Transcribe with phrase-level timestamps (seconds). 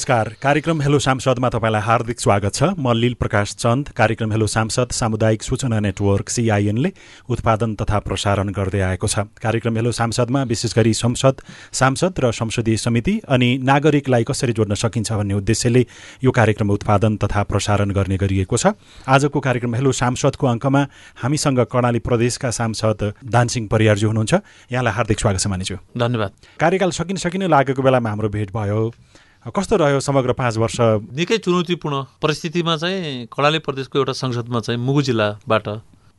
[0.00, 4.92] नमस्कार कार्यक्रम हेलो सांसदमा तपाईँलाई हार्दिक स्वागत छ। म लील प्रकाश चन्द कार्यक्रम हेलो सांसद
[4.96, 6.90] सामुदायिक सूचना नेटवर्क सिआइएनले
[7.28, 11.44] उत्पादन तथा प्रसारण गर्दै आएको छ। कार्यक्रम हेलो सांसदमा विशेष गरी संसद
[11.76, 15.84] सांसद र संसदीय समिति अनि नागरिकलाई कसरी जोड्न सकिन्छ भन्ने उद्देश्यले
[16.24, 18.72] यो कार्यक्रम उत्पादन तथा प्रसारण गर्ने गरिएको छ।
[19.04, 20.82] आजको कार्यक्रम हेलो सांसदको अङ्कमा
[21.20, 24.32] हामीसँग कर्णाली प्रदेशका सांसद दानसिंह परियारजी हुनुहुन्छ।
[24.72, 28.92] यहाँलाई हार्दिक स्वागत छ मानिज्यू धन्यवाद। कार्यकाल सकिन सकिन लागेको बेलामा हाम्रो भेट भयो।
[29.40, 30.76] कस्तो रह्यो समग्र पाँच वर्ष?
[31.16, 35.68] निकै चुनौतीपूर्ण परिस्थितिमा चाहिँ कर्णाली प्रदेशको एउटा संसदमा चाहिँ मुगु जिल्लाबाट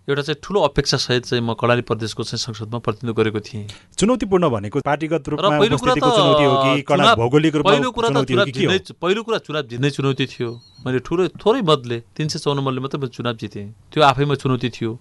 [0.10, 4.80] एउटा चाहिँ ठुलो अपेक्षासहित चाहिँ म कर्णाली प्रदेशको चाहिँ संसदमा प्रतिनिधित्व गरेको थिएँ। चुनौतीपूर्ण भनेको
[4.82, 10.50] पार्टीगत रूपमा पहिलो कुरा त भौगोलिक पहिलो कुरा त पहिलो कुरा चुनाव जित्नै चुनौती थियो।
[10.82, 14.70] मैले ठुलो थोरै मतले तिन सय चौन्न मतले मात्रै मैले चुनाव जितेँ। त्यो आफैमा चुनौती
[14.74, 14.98] थियो।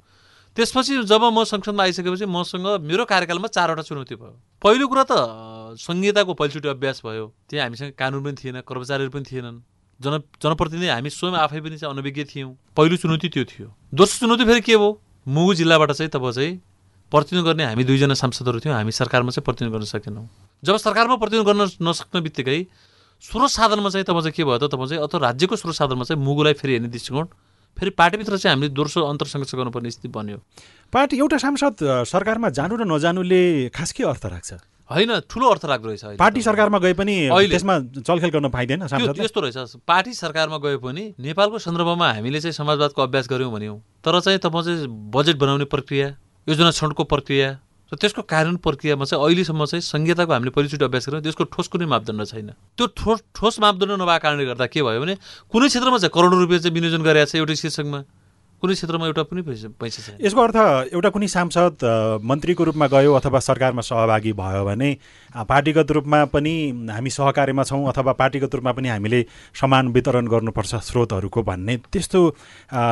[0.56, 5.12] त्यसपछि जब म संसदमा आइसकेपछि मसँग मेरो कार्यकालमा चारवटा चुनौती भयो। पहिलो कुरा त
[5.78, 9.58] संहिताको पहिलोचोटि अभ्यास भयो। त्यहाँ हामीसँग कानुन पनि थिएन कर्मचारीहरू पनि थिएनन्।
[10.00, 14.44] जन जनप्रतिनिधि हामी स्वयं आफै पनि चाहिँ अनभिज्ञ थियौँ। पहिलो चुनौती त्यो थियो। दोस्रो चुनौती
[14.44, 14.90] फेरि के भयो
[15.28, 16.58] मुगु जिल्लाबाट चाहिँ तब चाहिँ
[17.12, 20.26] प्रतिनिधित्व गर्ने हामी दुईजना सांसदहरू थियौँ। हामी सरकारमा चाहिँ प्रतिनिधित्व गर्न सकेनौँ।
[20.64, 22.58] जब सरकारमा प्रतिनिधित्व गर्न नसक्ने बित्तिकै
[23.22, 24.72] स्रोत साधनमा चाहिँ तब चाहिँ के भयो त?
[24.72, 27.26] तब चाहिँ अथवा राज्यको स्रोत साधनमा चाहिँ मुगुलाई फेरि हेर्ने दृष्टिकोण
[27.76, 30.38] फेरि पार्टीभित्र चाहिँ हामीले दोस्रो अन्तर सङ्घर्ष गर्नुपर्ने स्थिति बन्यो
[30.92, 33.42] पार्टी एउटा सांसद सरकारमा जानु र नजानुले
[33.74, 34.52] खास के अर्थ राख्छ
[34.90, 38.82] होइन ठुलो अर्थ लाग्दो रहेछ पार्टी। सरकारमा गए पनि अहिले। त्यसमा चलखेल गर्न पाइँदैन
[39.22, 44.20] यस्तो रहेछ पार्टी सरकारमा गए पनि नेपालको सन्दर्भमा हामीले चाहिँ समाजवादको अभ्यास गऱ्यौँ भन्यौँ तर
[44.20, 46.06] चाहिँ तपाईँ चाहिँ बजेट बनाउने प्रक्रिया
[46.46, 47.48] योजना छनौटको प्रक्रिया
[47.90, 51.86] र त्यसको कार्यान्वयन प्रक्रियामा चाहिँ अहिलेसम्म चाहिँ संहिताको हामीले पहिलोचोटि अभ्यास गऱ्यौँ त्यसको ठोस कुनै
[51.90, 55.14] मापदण्ड छैन। त्यो ठोस ठोस मापदण्ड नभएको कारणले गर्दा के भयो भने
[55.50, 58.00] कुनै क्षेत्रमा चाहिँ करोडौँ रुपियाँ चाहिँ विनियोजन गरेको छ एउटा शीर्षकमा।
[58.60, 60.56] कुनै क्षेत्रमा एउटा पनि पैसा छैन। यसको अर्थ
[60.92, 64.90] एउटा कुनै सांसद मन्त्रीको रूपमा गयो अथवा सरकारमा सहभागी भयो भने
[65.48, 66.54] पार्टीगत रूपमा पनि
[66.92, 69.20] हामी सहकार्यमा छौँ अथवा पार्टीगत रूपमा पनि हामीले
[69.56, 72.20] समान वितरण गर्नुपर्छ स्रोतहरूको भन्ने त्यस्तो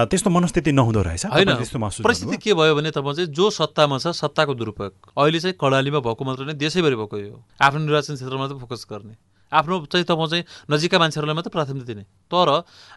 [0.08, 1.52] त्यस्तो मनस्थिति नहुँदो रहेछ। होइन।
[2.00, 6.24] परिस्थिति के भयो भने तपाईँ चाहिँ जो सत्तामा छ सत्ताको दुरुपयोग। अहिले चाहिँ कर्णालीमा भएको
[6.24, 9.14] मात्र नै देशैभरि भएको यो आफ्नो निर्वाचन क्षेत्रमा मात्रै फोकस गर्ने।
[9.53, 12.48] आफ्नो चाहिँ तपाईँ चाहिँ नजिकका मान्छेहरूलाई मात्रै प्राथमिकता दिने। तर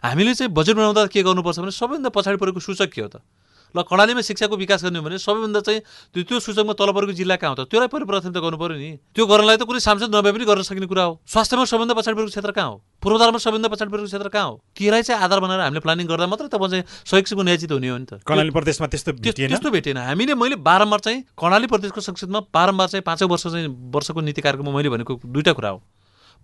[0.04, 3.24] हामीले चाहिँ बजेट बनाउँदा के गर्नुपर्छ भने सबैभन्दा पछाडि परेको सूचक के हो त?
[3.72, 5.80] ल कर्णालीमा शिक्षाको विकास गर्ने हो भने सबैभन्दा चाहिँ
[6.12, 7.72] त्यो त्यो सूचकमा तल परेको जिल्ला कहाँ हो त?
[7.72, 10.86] त्यसलाई पहिलो प्राथमिकता गर्नु पऱ्यो नि। त्यो गर्नलाई त कुनै सांसद नभए पनि गर्न सकिने
[10.92, 12.76] कुरा हो। स्वास्थ्यमा सबभन्दा पछाडि परेको क्षेत्र कहाँ हो?
[13.00, 14.54] पूर्वाधारमा सबभन्दा पछाडि परेको क्षेत्र कहाँ हो?
[14.76, 18.06] त्यसलाई चाहिँ आधार बनाएर हामीले प्लानिङ गर्दा मात्रै तपाईँ चाहिँ शैक्षिक न्यायचित हुने हो नि
[18.12, 23.04] त। कर्णाली प्रदेशमा त्यस्तो त्यस्तो भेटेन हामीले मैले बारम्बार चाहिँ कर्णाली प्रदेशको संसदमा बारम्बार चाहिँ
[23.08, 25.80] पाँचौँ वर्ष चाहिँ वर्षको नीति कार्यक्रममा मैले भनेको दुईवटा कुरा हो।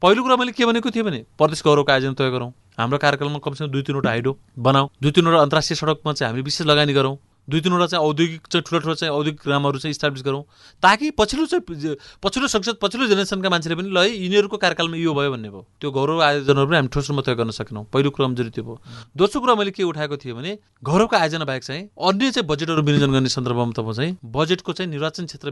[0.03, 3.71] पहिलो कुरा मैले के भनेको थिएँ भने प्रदेश गौरवको आयोजना तय गरौँ। हाम्रो कार्यक्रममा कमसेकम
[3.73, 7.17] दुई तिनवटा हाइडो बनाऊ। दुई तिनवटा अन्तर्राष्ट्रिय सडकमा चाहिँ हामीले विशेष लगानी गरौँ।
[7.49, 10.43] दुई तिनवटा चाहिँ औद्योगिक चाहिँ ठुलो ठुलो चाहिँ औद्योगिक ग्रामहरू चाहिँ इस्टाब्लिस गरौँ।
[10.83, 15.31] ताकि पछिल्लो चाहिँ पछिल्लो संसद पछिल्लो जेनेरेसनका मान्छेले पनि ल है यिनीहरूको कार्यकालमा यो भयो
[15.35, 18.51] भन्ने भयो। त्यो गौरव आयोजनाहरू पनि हामी ठोस रूपमा तय गर्न सकेनौँ। पहिलो कुरा कमजोरी
[18.55, 18.79] त्यो भयो।
[19.19, 23.11] दोस्रो कुरा मैले के उठाएको थिएँ भने गौरवको आयोजना बाहेक चाहिँ अन्य चाहिँ बजेटहरू विनियोजन
[23.19, 25.51] गर्ने सन्दर्भमा तपाईँ चाहिँ बजेटको चाहिँ निर्वाचन क्षेत्र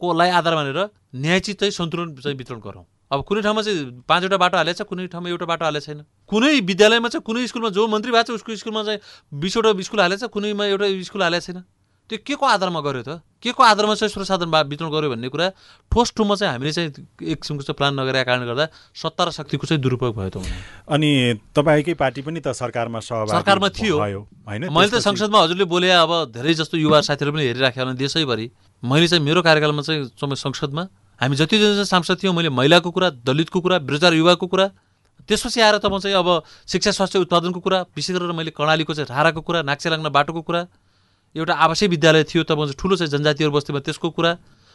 [0.00, 0.78] कोलाई आधार मानेर
[1.18, 5.06] न्यायचित चाहिँ सन्तुलन चाहिँ वितरण गरौँ। अब कुनै ठाउँमा चाहिँ पाँचवटा बाटो हालेको छ कुनै
[5.12, 6.00] ठाउँमा एउटा बाटो हालेको छैन।
[6.32, 9.00] कुनै विद्यालयमा चाहिँ कुनै स्कुलमा जो मन्त्री भएको छ उसको स्कुलमा चाहिँ
[9.36, 11.60] बिसवटा स्कुल हालेको छ कुनैमा एउटा स्कुल हालेको छैन।
[12.10, 13.20] त्यो के को आधारमा गर्यो त?
[13.40, 15.48] के को आधारमा चाहिँ स्रोत साधन वितरण गर्यो भन्ने कुरा?
[15.92, 16.88] ठोस ठुममा चाहिँ हामीले चाहिँ
[17.24, 20.44] एक किसिमको चाहिँ प्लान नगरेका कारणले गर्दा सत्ता र शक्तिको चाहिँ दुरुपयोग भयो त।
[20.88, 21.10] अनि
[21.56, 24.62] तपाईँकै पार्टी पनि त सरकारमा सहभागी सरकारमा थियो। होइन?
[24.72, 28.46] मैले त संसदमा हजुरले बोले अब धेरै जस्तो युवा साथीहरू पनि हेरिराखेको होला देशैभरि।
[28.82, 30.84] मैले चाहिँ मेरो कार्यकालमा चाहिँ संसदमा
[31.22, 34.66] हामी जति जना सांसद थियौँ मैले महिलाको कुरा दलितको कुरा बेरोजगार युवाको कुरा
[35.30, 39.06] त्यसपछि आएर त म चाहिँ अब शिक्षा स्वास्थ्य उत्पादनको कुरा विशेष गरेर मैले कर्णालीको चाहिँ
[39.06, 40.66] राराको कुरा नाक्से लाग्न बाटोको कुरा
[41.36, 44.30] एउटा आवासीय विद्यालय थियो तब चाहिँ ठुलो चाहिँ जनजातिहरू बस्तीमा त्यसको कुरा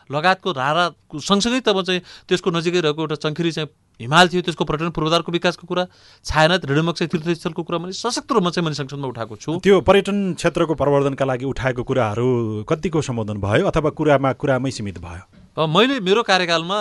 [0.09, 0.85] लगायतको रारा
[1.19, 2.01] सँगसँगै तब चाहिँ
[2.31, 3.69] त्यसको नजिकै रहेको एउटा चङ्खिरी चाहिँ
[4.00, 5.83] हिमाल थियो त्यसको पर्यटन पूर्वाधारको विकासको कुरा
[6.23, 10.79] छायानाथ चाहिँ तीर्थस्थलको कुरा मैले सशक्त रूपमा चाहिँ मैले संसदमा उठाएको छु। त्यो पर्यटन क्षेत्रको
[10.79, 12.27] प्रवर्धनका लागि उठाएको कुराहरू
[12.71, 15.27] कतिको सम्बोधन भयो अथवा कुरामा कुरामै सीमित भयो?
[15.57, 16.77] मैले मेरो कार्यकालमा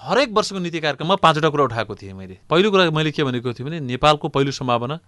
[0.00, 3.68] हरेक वर्षको नीति कार्यक्रममा पाँचवटा कुरा उठाएको थिएँ मैले। पहिलो कुरा मैले के भनेको थिएँ
[3.68, 4.98] भने नेपालको पहिलो सम्भावना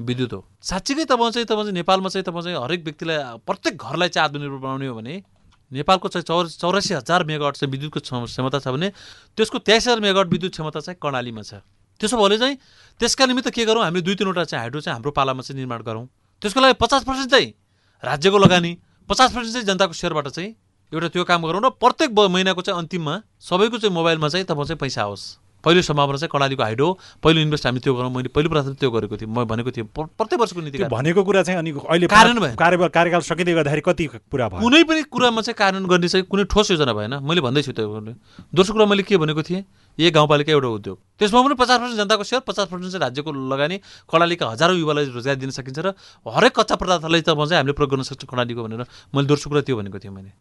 [0.00, 4.08] विद्युत हो। साँच्चीकै तपाईँ चाहिँ तपाईँ चाहिँ नेपालमा चाहिँ तपाईँ चाहिँ हरेक व्यक्तिलाई प्रत्येक घरलाई
[4.08, 5.22] चाहिँ आत्मनिर्भर बनाउने हो भने
[5.72, 8.92] नेपालको चाहिँ चौर चौरासी हजार मेगावाट चाहिँ विद्युतको क्षम- क्षमता छ भने
[9.36, 11.60] त्यसको तेइस हजार मेगावाट विद्युत क्षमता चाहिँ कर्णालीमा छ।
[12.00, 12.56] त्यसो भए चाहिँ
[12.96, 13.84] त्यसका निमित्त के गरौँ?
[13.84, 16.08] हामीले दुई तिनवटा चाहिँ हाइड्रो चाहिँ हाम्रो पालामा चाहिँ निर्माण गरौँ।
[16.42, 17.52] त्यसको लागि पचास पर्सेन्ट चाहिँ
[18.04, 18.72] राज्यको लगानी
[19.04, 20.54] पचास पर्सेन्ट चाहिँ जनताको सेयरबाट चाहिँ
[20.92, 24.78] एउटा त्यो काम गरौँ र प्रत्येक महिनाको चाहिँ अन्तिममा सबैको चाहिँ मोबाइलमा चाहिँ तपाईँ चाहिँ
[24.78, 25.24] पैसा आओस्।
[25.64, 28.90] पहिलो सम्भावना चाहिँ कर्णालीको हाइड हो। पहिलो इन्भेस्ट हामी त्यो गरौँ। मैले पहिलो प्राथमिकता त्यो
[28.90, 32.40] गरेको थिएँ। म भनेको थिएँ प्रत्येक वर्षको नीति कार्य। भनेको कुरा चाहिँ अनि अहिले कारण
[32.40, 34.60] भएन। कार्यकाल कार्यकाल सकिँदै गर्दाखेरि कति पुरा भयो?
[34.64, 37.86] कुनै पनि कुरामा चाहिँ कार्यान्वयन गर्ने चाहिँ कुनै ठोस योजना भएन। मैले भन्दैछु त्यो।
[38.56, 39.62] दोस्रो कुरा मैले के भनेको थिएँ?
[40.00, 43.76] ए गाउँपालिका एउटा उद्योग। त्यसमा पनि पचास पर्सेन्ट जनताको सेयर पचास पर्सेन्ट चाहिँ राज्यको लगानी।
[44.08, 45.92] कर्णालीका हजारौँ युवालाई रोजगार दिन सकिन्छ र
[46.24, 49.76] हरेक कच्चा पदार्थलाई त चाहिँ हामीले प्रयोग गर्न सक्छौँ कर्णालीको भनेर। मैले दोस्रो कुरा त्यो
[49.76, 50.32] भनेको थिएँ मैले।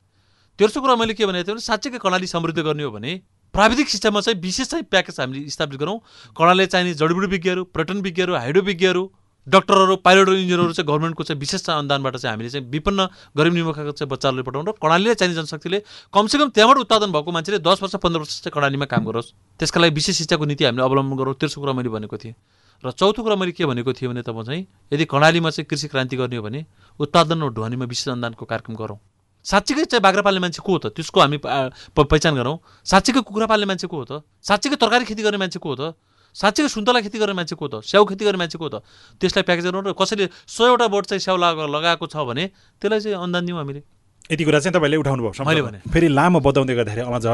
[0.59, 3.11] तेस्रो कुरा मैले के भनेको थिएँ भने साँच्चैकै कर्णाली समृद्ध गर्ने हो भने
[3.53, 5.97] प्राविधिक शिक्षामा चाहिँ विशेष चाहिँ प्याकेज हामीले स्थापित गरौँ।
[6.35, 9.03] कर्णालीले चाहिने जडीबुडी विज्ञहरू पर्यटन विज्ञहरू हाइड्रो विज्ञहरू
[9.47, 13.07] डक्टरहरू पाइलटहरू इन्जिनियरहरू चाहिँ गभर्मेन्टको चाहिँ विशेष अनुदानबाट चाहिँ हामीले चाहिँ विपन्न
[13.38, 15.79] गरिब निमुखाको चाहिँ बच्चाहरूले पठाउँ र कर्णालीले चाहिने जनशक्तिले
[16.13, 19.94] कमसेकम त्यहाँबाट उत्पादन भएको मान्छेले दस वर्ष पन्ध्र वर्ष चाहिँ कर्णालीमा काम गरोस्। त्यसका लागि
[19.95, 22.35] विशेष शिक्षाको नीति हामीले अवलम्बन गरौँ। तेस्रो कुरा मैले भनेको थिएँ।
[22.83, 26.15] र चौथो कुरा मैले के भनेको थिएँ भने तपाईँ चाहिँ यदि कर्णालीमा चाहिँ कृषि क्रान्ति
[26.19, 26.65] गर्ने हो भने
[27.00, 29.00] उत्पादन र ढुवानीमा विशेष अनुदानको कार्यक्रम गरौँ।
[29.49, 30.85] साँच्चीकै चाहिँ बाख्रा पाल्ने मान्छे को हो त?
[30.93, 34.21] त्यसको हामी पहिचान गरौँ। साँच्चीकै कुखुरा पाल्ने मान्छे को हो त?
[34.45, 35.97] साँच्चीकै तरकारी खेती गर्ने मान्छे को हो त?
[36.37, 37.81] साँच्चीकै सुन्तला खेती गर्ने मान्छे को त?
[37.81, 38.85] स्याउ खेती गर्ने मान्छे को त?
[39.17, 42.45] त्यसलाई प्याकेज गरौँ र कसैले सयवटा बोट चाहिँ स्याउ लगा लगाएको छ भने
[42.77, 43.81] त्यसलाई चाहिँ अनुदान दिउँ हामीले।
[44.29, 47.25] यति कुरा चाहिँ तपाईँले उठाउनु भयो मैले भने। फेरि लामो बताउँदै गर्दाखेरि अझ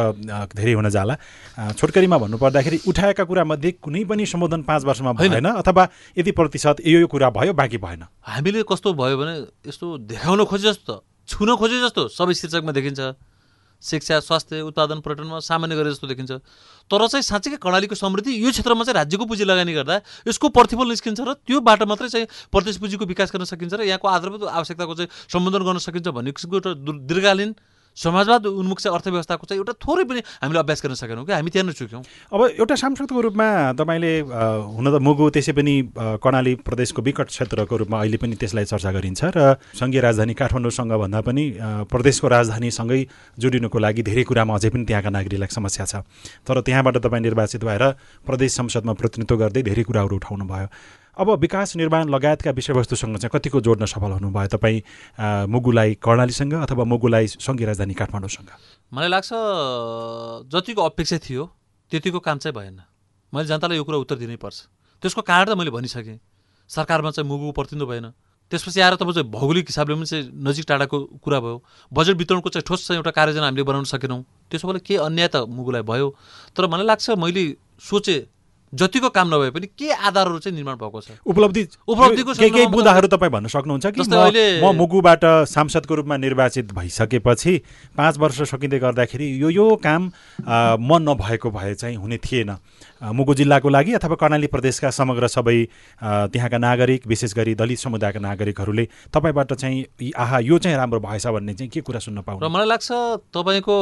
[0.56, 1.16] धेरै हुन जाला।
[1.76, 5.84] छोटकरीमा भन्नुपर्दाखेरि उठाएका कुरामध्ये कुनै पनि सम्बोधन पाँच वर्षमा। भएन अथवा
[6.16, 9.34] यति प्रतिशत यो यो कुरा भयो बाँकी भएन। हामीले कस्तो भयो भने
[9.68, 10.96] यस्तो देखाउन खोजे जस्तो।
[11.28, 13.02] छुन खोजे जस्तो सबै शीर्षकमा देखिन्छ।
[13.84, 16.32] शिक्षा स्वास्थ्य उत्पादन पर्यटनमा सामान्य गरे जस्तो देखिन्छ।
[16.90, 19.96] तर चाहिँ साँच्चीकै कर्णालीको समृद्धि यो क्षेत्रमा चाहिँ राज्यको पुँजी लगानी गर्दा
[20.26, 24.08] यसको प्रतिफल निस्किन्छ र त्यो बाटो मात्रै चाहिँ प्रदेश पुँजीको विकास गर्न सकिन्छ र यहाँको
[24.08, 26.72] आधारभूत आवश्यकताको चाहिँ सम्बोधन गर्न सकिन्छ भन्ने किसिमको एउटा
[27.04, 27.52] दीर्घकालीन
[27.96, 31.68] समाजवाद उन्मुख चाहिँ अर्थव्यवस्थाको चाहिँ एउटा थोरै पनि हामीले अभ्यास गर्न सकेनौँ कि हामी त्यहाँ
[31.68, 33.48] नै चुक्यौँ। अब एउटा सांसदको रूपमा
[33.80, 34.12] तपाईँले
[34.76, 39.22] हुन त मुगु त्यसै पनि कर्णाली प्रदेशको विकट क्षेत्रको रूपमा अहिले पनि त्यसलाई चर्चा गरिन्छ
[39.32, 41.44] र सङ्घीय राजधानी काठमाडौँसँग भन्दा पनि
[41.88, 43.00] प्रदेशको राजधानीसँगै
[43.40, 46.04] जोडिनुको लागि धेरै कुरामा अझै पनि त्यहाँका नागरिकलाई समस्या छ।
[46.44, 47.84] तर त्यहाँबाट तपाईँ निर्वाचित भएर
[48.28, 50.68] प्रदेश संसदमा प्रतिनिधित्व गर्दै धेरै कुराहरू उठाउनु भयो
[51.18, 54.48] अब विकास निर्माण लगायतका विषयवस्तुसँग चाहिँ कतिको जोड्न सफल हुनुभयो?
[54.52, 54.82] तपाईँ
[55.48, 58.50] मुगुलाई कर्णालीसँग अथवा मुगुलाई सङ्घीय राजधानी काठमाडौँसँग?
[58.92, 59.32] मलाई लाग्छ
[60.52, 61.44] जतिको अपेक्षा थियो
[61.92, 62.80] त्यतिको काम चाहिँ भएन।
[63.34, 64.68] मैले जनतालाई यो कुरा उत्तर दिनै पर्छ।
[65.02, 66.20] त्यसको कारण त मैले भनिसकेँ।
[66.70, 68.12] सरकारमा चाहिँ मुगु प्रतिनिधित्व भएन।
[68.52, 71.64] त्यसपछि आएर तपाईँ चाहिँ भौगोलिक हिसाबले पनि चाहिँ नजिक टाढाको कुरा भयो।
[71.94, 74.22] बजेट वितरणको चाहिँ ठोस चाहिँ एउटा कार्ययोजना हामीले बनाउन सकेनौँ।
[74.52, 76.08] त्यसो भए के अन्याय त मुगुलाई भयो।
[76.54, 78.35] तर मलाई लाग्छ मैले सोचेँ
[78.76, 81.12] जतिको काम नभए पनि के आधारहरू चाहिँ निर्माण भएको छ?
[81.26, 84.02] उपलब्धि उपलब्धिको केही बुँदाहरू तपाईँ भन्न सक्नुहुन्छ कि?
[84.62, 87.54] म मुगुबाट सांसदको रूपमा निर्वाचित भइसकेपछि
[87.98, 90.12] पाँच वर्ष सकिँदै गर्दाखेरि यो यो काम
[90.80, 92.52] म नभएको भए चाहिँ हुने थिएन।
[93.02, 95.58] मुगु जिल्लाको लागि अथवा कर्णाली प्रदेशका समग्र सबै
[96.32, 101.54] त्यहाँका नागरिक विशेष गरी दलित समुदायका नागरिकहरूले तपाईँबाट चाहिँ आहा यो चाहिँ राम्रो भएछ भन्ने
[101.54, 102.92] चाहिँ के कुरा सुन्न र पाउनु मलाई लाग्छ
[103.36, 103.76] तपाईँको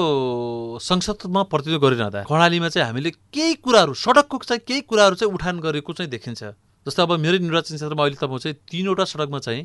[0.81, 5.93] संसदमा प्रतिनिधित्व गरिरहँदा कर्णालीमा चाहिँ हामीले केही कुराहरू सडकको चाहिँ केही कुराहरू चाहिँ उठान गरेको
[5.93, 6.43] चाहिँ देखिन्छ।
[6.85, 9.63] जस्तै अब मेरो निर्वाचन क्षेत्रमा अहिले तपाईँ चाहिँ तिनवटा सडकमा चाहिँ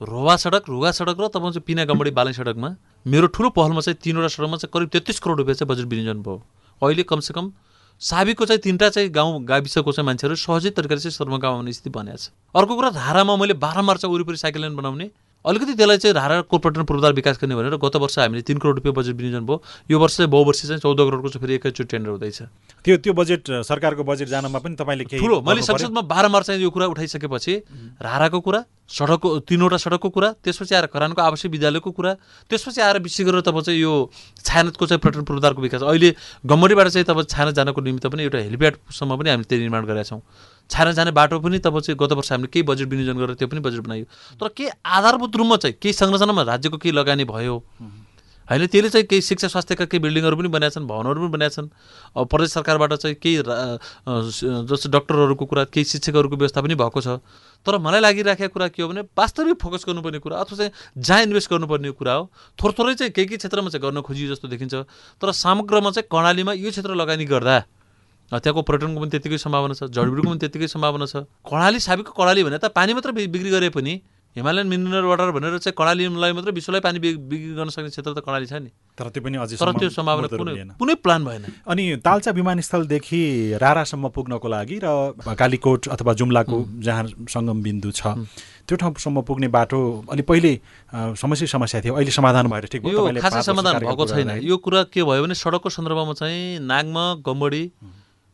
[0.00, 2.70] रोवा सडक रुगा सडक र तपाईँ चाहिँ पिना गम्बडी बालै सडकमा
[3.06, 6.36] मेरो ठुलो पहलमा चाहिँ तिनवटा सडकमा चाहिँ करिब तेत्तिस करोड रुपियाँ चाहिँ बजेट विनियोजन भयो।
[6.82, 7.46] अहिले कमसेकम
[8.00, 11.90] साबिकको चाहिँ तिनवटा चाहिँ गाउँ गाविसको चाहिँ मान्छेहरू सहजै तरिकाले चाहिँ सदरमा गाउँ आउने स्थिति
[11.90, 15.10] बनेको छ। अर्को कुरा धारामा मैले बाह्रम्बार चाहिँ वरिपरि साइकल लाइन बनाउने
[15.44, 18.94] अलिकति त्यसलाई चाहिँ धाराको पर्यटन पूर्वाधार विकास गर्ने भनेर गत वर्ष हामीले तिन करोड रुपियाँ
[18.94, 22.42] बजेट विनियोजन भयो। यो वर्ष चाहिँ बहुवर्ष चाहिँ चौध करोडको चाहिँ फेरि एकैचोटि टेन्डर हुँदैछ।
[22.84, 25.62] त्यो त्यो बजेट सरकारको बजेट जानमा पनि तपाईँले ठुलो। मैले?
[25.62, 27.54] संसदमा बाह्रम्बार चाहिँ यो कुरा उठाइसकेपछि
[28.02, 32.12] राराको कुरा सडकको तिनवटा सडकको कुरा त्यसपछि आएर खरानको आवासीय विद्यालयको कुरा
[32.50, 33.92] त्यसपछि आएर विशेष गरेर तपाईँ चाहिँ यो
[34.44, 39.16] छायानतको चाहिँ पर्यटन पूर्वाधारको विकास। अहिले गम्बडीबाट चाहिँ तपाईँ छाना जानको निमित्त पनि एउटा हेलिप्याडसम्म
[39.16, 40.20] पनि हामीले त्यो निर्माण गरेका छौँ।
[40.70, 43.60] छाना जाने बाटो पनि तपाईँ चाहिँ गत वर्ष हामीले केही बजेट विनियोजन गरेर त्यो पनि
[43.60, 44.04] बजेट बनायो।
[44.36, 47.56] तर केही आधारभूत रूपमा चाहिँ केही संरचनामा राज्यको केही लगानी भयो?
[48.48, 51.68] होइन त्यसले चाहिँ केही शिक्षा स्वास्थ्यका केही बिल्डिङहरू पनि बनाएका छन् भवनहरू पनि बनाएका छन्।
[52.16, 57.20] अब प्रदेश सरकारबाट चाहिँ केही जस्तो डक्टरहरूको कुरा केही शिक्षकहरूको व्यवस्था पनि भएको छ।
[57.66, 61.50] तर मलाई लागिराखेको कुरा के हो भने वास्तविक फोकस गर्नुपर्ने कुरा अथवा चाहिँ जहाँ इन्भेस्ट
[61.50, 64.74] गर्नुपर्ने कुरा हो थोर थोरै चाहिँ केही केही क्षेत्रमा चाहिँ गर्न खोजियो जस्तो देखिन्छ।
[65.20, 67.56] तर समग्रमा चाहिँ कर्णालीमा यो क्षेत्र लगानी गर्दा
[68.28, 72.42] अ, त्यहाँको पर्यटनको पनि त्यतिकै सम्भावना छ जडीबुटीको पनि त्यतिकै सम्भावना छ। कर्णाली साबिकको कर्णाली
[72.44, 73.94] भने त पानी मात्र बिक्री गरे पनि
[74.36, 78.46] हिमालयन मिनरल वाटर भनेर चाहिँ कर्णालीलाई मात्रै विश्वलाई पानी बिक्री गर्न सक्ने क्षेत्र त कर्णाली
[78.46, 82.30] छ नि। तर त्यो पनि अझै तर त्यो सम्भावना कुनै कुनै प्लान भएन। अनि तालचा
[82.36, 83.22] विमानस्थलदेखि
[83.56, 84.88] रारासम्म पुग्नको लागि र
[85.32, 88.14] कालीकोट अथवा जुम्लाको जहाँ सङ्गम बिन्दु छ
[88.68, 89.80] त्यो ठाउँसम्म पुग्ने बाटो
[90.12, 90.52] अलि पहिले
[91.16, 92.80] समस्या समस्या थियो अहिले समाधान भएर ठिक
[93.24, 97.64] खासै समाधान भएको छैन। यो कुरा के भयो भने सडकको सन्दर्भमा चाहिँ नागमा गम्बडी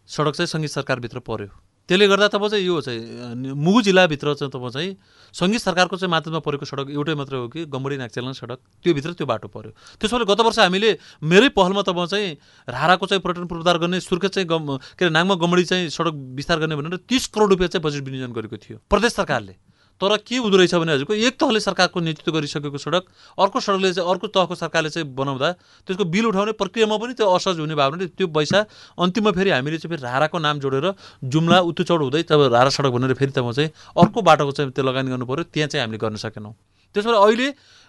[0.09, 1.49] सडक चाहिँ सङ्घीय सरकारभित्र पर्यो।
[1.89, 4.97] त्यसले गर्दा तपाईँ चाहिँ यो चाहिँ मुगु जिल्लाभित्र चाहिँ तपाईँ चाहिँ
[5.35, 9.27] सङ्घीय सरकारको चाहिँ माध्यममा परेको सडक एउटै मात्रै हो कि गम्बडी नाक्चेलन सडक त्योभित्र त्यो
[9.27, 9.71] बाटो पऱ्यो
[10.01, 12.31] त्यसोले गत वर्ष हामीले मेरै पहलमा तपाईँ चाहिँ
[12.69, 16.59] राराको चाहिँ पर्यटन पूर्वाधार गर्ने सुर्खेत चाहिँ गम के अरे नाङमा गम्बडी चाहिँ सडक विस्तार
[16.65, 19.57] गर्ने भनेर तिस करोड रुपियाँ चाहिँ बजेट विनियोजन गरेको थियो। प्रदेश सरकारले।
[20.01, 23.05] तर के हुँदो रहेछ भने हजुरको एक तहले सरकारको नेतृत्व गरिसकेको सडक
[23.39, 25.53] अर्को सडकले चाहिँ अर्को तहको सरकारले चाहिँ बनाउँदा
[25.87, 28.65] त्यसको बिल उठाउने प्रक्रियामा पनि त्यो असहज हुने भने त्यो पैसा
[28.99, 30.93] अन्तिममा फेरि हामीले चाहिँ फेरि राराको नाम जोडेर
[31.31, 35.11] जुम्ला उत्तुचौड हुँदै तब रारा सडक भनेर फेरि तब चाहिँ अर्को बाटोको चाहिँ त्यो लगानी
[35.11, 36.55] गर्नु पऱ्यो त्यहाँ चाहिँ हामीले गर्न सकेनौँ।
[36.95, 37.49] त्यसो भएर अहिले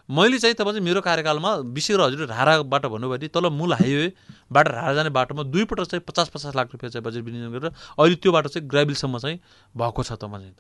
[0.10, 3.74] मैले चाहिँ तपाईँ चाहिँ मेरो कार्यकालमा विशेष गरी हजुरले रारा बाटो भन्नुभयो भने तल मूल
[3.74, 8.16] हाइवेबाट रारा जाने बाटोमा दुईपल्ट चाहिँ पचास पचास लाख रुपियाँ चाहिँ बजेट विनियोजन गरेर अहिले
[8.22, 9.40] त्यो बाटो चाहिँ ग्राबिलसम्म चाहिँ
[9.76, 10.54] भएको छ त चाहिँ।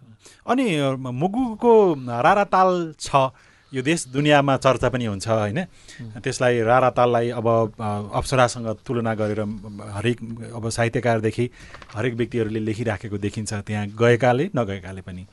[0.50, 0.66] अनि
[0.98, 1.74] मुगुको
[2.26, 3.30] राराताल छ
[3.74, 5.60] यो देश दुनियाँमा चर्चा पनि हुन्छ होइन?
[6.24, 7.48] त्यसलाई राराताललाई अब
[8.14, 9.42] अप्सरासँग तुलना गरेर
[9.94, 10.18] हरेक
[10.56, 11.50] अब साहित्यकारदेखि
[11.94, 15.28] हरेक व्यक्तिहरूले लेखिराखेको देखिन्छ त्यहाँ गएकाले नगएकाले पनि।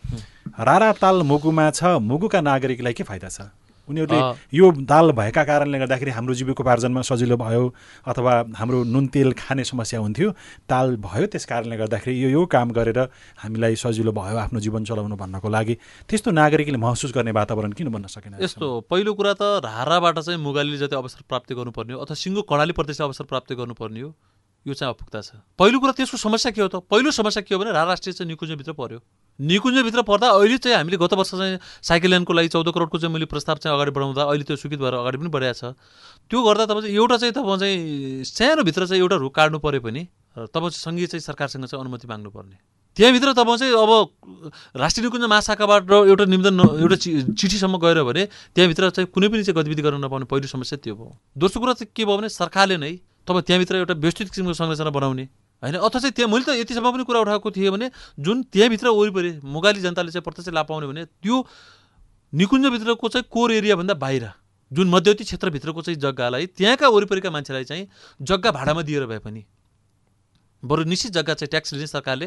[0.61, 3.41] राराताल मुगुमा छ मुगुका नागरिकलाई के फाइदा छ?
[3.89, 4.21] उनीहरूले
[4.57, 7.63] यो ताल भएका कारणले गर्दाखेरि हाम्रो जीविकोपार्जनमा सजिलो भयो
[8.07, 10.31] अथवा हाम्रो नुन तेल खाने समस्या हुन्थ्यो।
[10.71, 12.99] ताल भयो त्यस कारणले गर्दाखेरि यो यो काम गरेर
[13.43, 15.75] हामीलाई सजिलो भयो आफ्नो जीवन चलाउनु भन्नको लागि।
[16.09, 20.79] त्यस्तो नागरिकले महसुस गर्ने वातावरण किन बन्न सकेन यस्तो पहिलो कुरा त राराबाट चाहिँ मुगालीले
[20.79, 24.11] जति अवसर प्राप्त गर्नुपर्ने हो अथवा सिङ्गो कर्णाली प्रदेशले अवसर प्राप्त गर्नुपर्ने हो।
[24.67, 26.87] यो चाहिँ अपुग्ता छ। पहिलो कुरा त्यसको समस्या के हो त?
[26.87, 28.99] पहिलो समस्या के हो भने राष्ट्रिय चाहिँ निकुञ्जभित्र पर्यो।
[29.41, 33.27] निकुञ्जभित्र पर्दा अहिले चाहिँ हामीले गत वर्ष चाहिँ साइकल ल्यान्डको लागि चौध करोडको चाहिँ मैले
[33.27, 35.75] प्रस्ताव चाहिँ अगाडि बढाउँदा अहिले त्यो स्वीकृत भएर अगाडि पनि बढाएको छ।
[36.31, 40.03] त्यो गर्दा तपाईँ चाहिँ एउटा चाहिँ तपाईँ चाहिँ सानोभित्र चाहिँ एउटा रुख काट्नु पऱ्यो भने
[40.55, 42.57] तपाईँ सङ्घीय चाहिँ सरकारसँग चाहिँ अनुमति माग्नुपर्ने।
[42.97, 43.91] त्यहाँभित्र तपाईँ चाहिँ अब
[44.79, 46.97] राष्ट्रिय निकुञ्ज महाशाखाबाट एउटा निवेदन एउटा
[47.35, 48.23] चिठीसम्म गएर भने
[48.55, 51.91] त्यहाँभित्र चाहिँ कुनै पनि चाहिँ गतिविधि गर्न नपाउने पहिलो समस्या त्यो भयो। दोस्रो कुरा चाहिँ
[51.97, 52.93] के भयो भने सरकारले नै
[53.27, 55.23] तपाईँ त्यहाँभित्र एउटा व्यवस्थित किसिमको संरचना बनाउने।
[55.63, 55.75] होइन?
[55.75, 59.81] अथवा चाहिँ त्यहाँ मैले त यतिसम्म पनि कुरा उठाएको थिएँ भने जुन त्यहाँभित्र वरिपरि मुगाली
[59.81, 61.47] जनताले चाहिँ प्रत्यक्ष लाभ पाउने भने त्यो
[62.33, 64.31] निकुञ्जभित्रको चाहिँ कोर एरियाभन्दा बाहिर
[64.73, 67.87] जुन मध्यवर्ती क्षेत्रभित्रको चाहिँ जग्गालाई त्यहाँका वरिपरिका मान्छेलाई चाहिँ
[68.23, 69.45] जग्गा भाडामा दिएर भए पनि
[70.63, 72.27] बरु निश्चित जग्गा चाहिँ ट्याक्स लिने सरकारले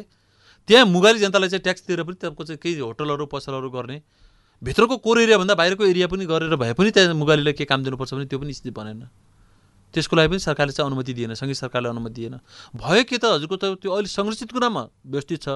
[0.67, 4.01] त्यहाँ मुगाली जनतालाई चाहिँ ट्याक्स दिएर पनि तपाईँको चाहिँ केही होटलहरू पसलहरू गर्ने
[4.63, 8.25] भित्रको कोर एरियाभन्दा बाहिरको एरिया पनि गरेर भए पनि त्यहाँ मुगालीलाई के काम दिनुपर्छ भने
[8.25, 9.07] त्यो पनि स्थिति बनेन।
[9.95, 12.35] त्यसको लागि पनि सरकारले चाहिँ अनुमति दिएन सङ्घीय सरकारले अनुमति दिएन।
[12.75, 15.47] भयो के त हजुरको त त्यो अहिले संरक्षित कुरामा व्यवस्थित छ।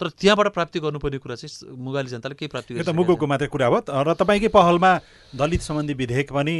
[0.00, 3.78] तर त्यहाँबाट प्राप्ति गर्नुपर्ने कुरा चाहिँ मुगाली जनताले केही प्राप्ति गरिसकेको मुगुको मात्रै कुरा हो
[3.82, 4.90] र तपाईँकै पहलमा
[5.34, 6.54] दलित सम्बन्धी विधेयक पनि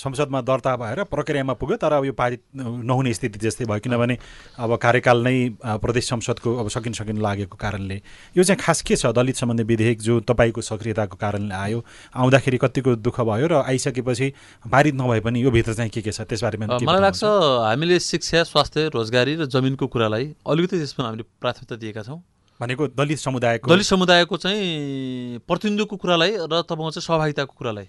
[0.00, 4.16] संसदमा दर्ता भएर प्रक्रियामा पुग्यो तर अब यो पारित नहुने स्थिति जस्तै भयो किनभने
[4.58, 5.36] अब कार्यकाल नै
[5.84, 8.00] प्रदेश संसदको अब सकिन सकिन लागेको कारणले।
[8.36, 9.06] यो चाहिँ खास के छ?
[9.12, 11.84] दलित सम्बन्धी विधेयक जो तपाईँको सक्रियताको कारणले आयो
[12.16, 14.32] आउँदाखेरि कतिको दुःख भयो र आइसकेपछि
[14.64, 16.24] पारित नभए पनि यो भित्र चाहिँ के के छ?
[16.24, 17.22] त्यसबारेमा मलाई लाग्छ?
[17.68, 22.20] हामीले शिक्षा स्वास्थ्य रोजगारी र जमिनको कुरालाई अलिकति त्यसमा हामीले प्राथमिकता दिएका छौँ।
[22.60, 27.88] भनेको दलित समुदायको दलित समुदायको चाहिँ प्रतिनिधित्वको कुरालाई र तपाईँको चाहिँ सहभागिताको कुरालाई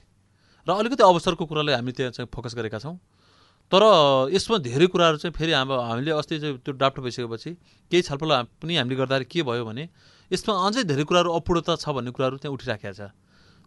[0.67, 2.97] र अलिकति अवसरको कुरालाई हामी त्यहाँ चाहिँ फोकस गरेका छौँ।
[3.71, 3.83] तर
[4.33, 7.51] यसमा धेरै कुराहरू चाहिँ फेरि हाम्रो हामीले अस्ति चाहिँ त्यो ड्राफ्ट भइसकेपछि
[7.91, 9.89] केही छलफल पनि हामीले गर्दाखेरि के भयो भने
[10.31, 13.09] यसमा अझै धेरै कुराहरू अपूर्णता छ भन्ने कुराहरू त्यहाँ उठिराखेका छ।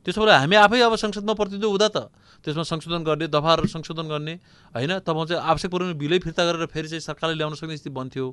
[0.06, 2.10] त्यसो भएर हामी आफै अब संसदमा प्रतिनिधित्व हुँदा त
[2.42, 4.34] त्यसमा संशोधन गर्ने दफाहरू संशोधन गर्ने
[4.74, 8.26] होइन तपाईँ चाहिँ आवश्यक भने बिलै फिर्ता गरेर फेरि चाहिँ सरकारले ल्याउन सक्ने स्थिति बन्थ्यो।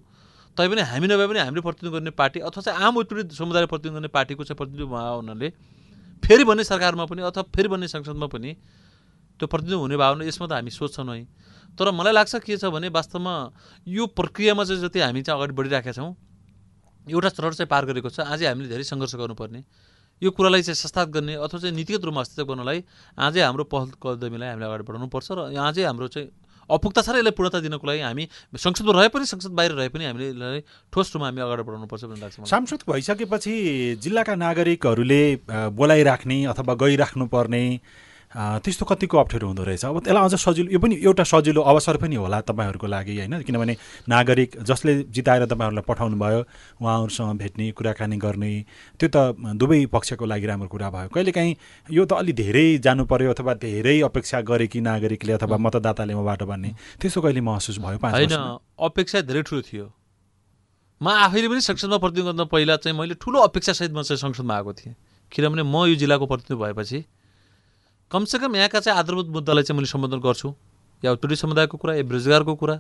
[0.58, 4.08] तैपनि हामी नभए पनि हामीले प्रतिनिधित्व गर्ने पार्टी अथवा चाहिँ आम उत्पीडित समुदायले प्रतिनिधित्व गर्ने
[4.12, 5.50] पार्टीको चाहिँ प्रतिनिधित्व हुनाले
[6.24, 8.52] फेरि भन्ने सरकारमा पनि अथवा फेरि भन्ने संसदमा पनि
[9.40, 11.24] त्यो प्रतिनिधित्व हुने भावना यसमा त हामी सोच्छौँ है।
[11.80, 13.34] तर मलाई लाग्छ के छ भने वास्तवमा
[13.88, 16.12] यो प्रक्रियामा चाहिँ जति हामी चाहिँ अगाडि बढिराखेका छौँ
[17.08, 19.64] एउटा चरण चाहिँ पार गरेको छ। अझै हामीले धेरै सङ्घर्ष गर्नुपर्ने।
[20.22, 22.84] यो कुरालाई चाहिँ संस्थागत गर्ने अथवा चाहिँ नीतिगत रूपमा अस्तित्व गर्नलाई
[23.16, 26.28] अझै हाम्रो पहल कदमीलाई हामीले अगाडि बढाउनुपर्छ र अझै हाम्रो चाहिँ
[26.70, 28.24] अपुग्ता छ र यसलाई पूर्णता दिनको लागि हामी
[28.58, 30.60] संसदमा रहे पनि संसद बाहिर रहे पनि हामीले यसलाई
[30.94, 33.54] ठोस रूपमा हामी अगाडि बढाउनुपर्छ भन्ने लाग्छ। सांसद भइसकेपछि
[34.04, 35.24] जिल्लाका नागरिकहरूले
[35.80, 37.80] बोलाइराख्ने अथवा गइराख्नु पर्ने अ,
[38.30, 39.86] त्यस्तो कतिको अप्ठ्यारो हुँदो रहेछ?
[39.86, 43.42] अब त्यसलाई अझ सजिलो यो पनि एउटा सजिलो अवसर पनि होला तपाईँहरूको लागि होइन?
[43.42, 46.40] किनभने नागरिक जसले जिताएर तपाईँहरूलाई पठाउनु भयो
[46.78, 48.54] उहाँहरूसँग भेट्ने कुराकानी गर्ने
[49.00, 49.18] त्यो त
[49.58, 51.56] दुवै पक्षको लागि राम्रो कुरा भयो। कहिलेकाहीँ
[51.90, 56.44] यो त अलि धेरै जानु पर्यो अथवा धेरै अपेक्षा गरे कि नागरिकले अथवा मतदाताले मबाट
[56.46, 56.70] भन्ने
[57.02, 58.34] त्यस्तो कहिले महसुस भयो होइन?
[58.78, 59.86] अपेक्षा धेरै ठुलो थियो।
[61.02, 64.74] म आफैले पनि संसदमा प्रतिनिधित्व गर्न पहिला चाहिँ मैले ठुलो अपेक्षासहित म चाहिँ संसदमा आएको
[64.74, 64.96] थिएँ।
[65.32, 67.00] किनभने म यो जिल्लाको प्रतिनिधि भएपछि
[68.12, 70.54] कमसेकम यहाँका चाहिँ आधारभूत मुद्दालाई चाहिँ मैले सम्बोधन गर्छु।
[71.04, 72.76] या उत्पीडित समुदायको कुरा या बेरोजगारको कुरा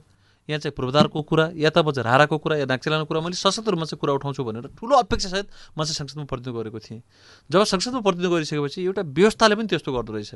[0.49, 3.85] यहाँ चाहिँ पूर्वाधारको कुरा या त चाहिँ राराको कुरा या नाक्चेलाको कुरा मैले सशक्त रूपमा
[3.85, 7.01] चाहिँ कुरा उठाउँछु भनेर ठुलो अपेक्षासहित म चाहिँ संसदमा प्रतिनिधित्व गरेको थिएँ।
[7.49, 10.33] जब संसदमा प्रतिनिधित्व गरिसकेपछि एउटा व्यवस्थाले पनि त्यस्तो गर्दो रहेछ।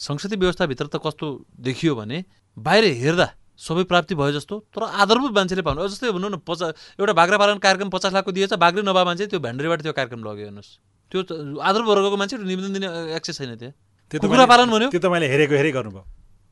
[0.00, 1.26] संसदीय व्यवस्थाभित्र त कस्तो
[1.58, 2.24] देखियो भने
[2.56, 6.66] बाहिर हेर्दा सबै प्राप्ति भयो जस्तो तर आधारभूत मान्छेले पाउनु जस्तै भनौँ न पचा
[7.00, 10.44] एउटा बाख्रा पालन कार्यक्रम पचास लाखको दिएछ बाख्रै नभए मान्छे त्यो भ्यान्डरीबाट त्यो कार्यक्रम लग्यो
[10.46, 10.70] हेर्नुहोस्।
[11.12, 11.18] त्यो
[11.58, 14.88] आधारभूत वर्गको मान्छे निवेदन दिने एक्सेस छैन त्यहाँ। त्यो कुखुरा तपाईँले- पालन भन्यो?
[14.90, 16.04] त्यो तपाईँले हेरेको हेरै गर्नुभयो।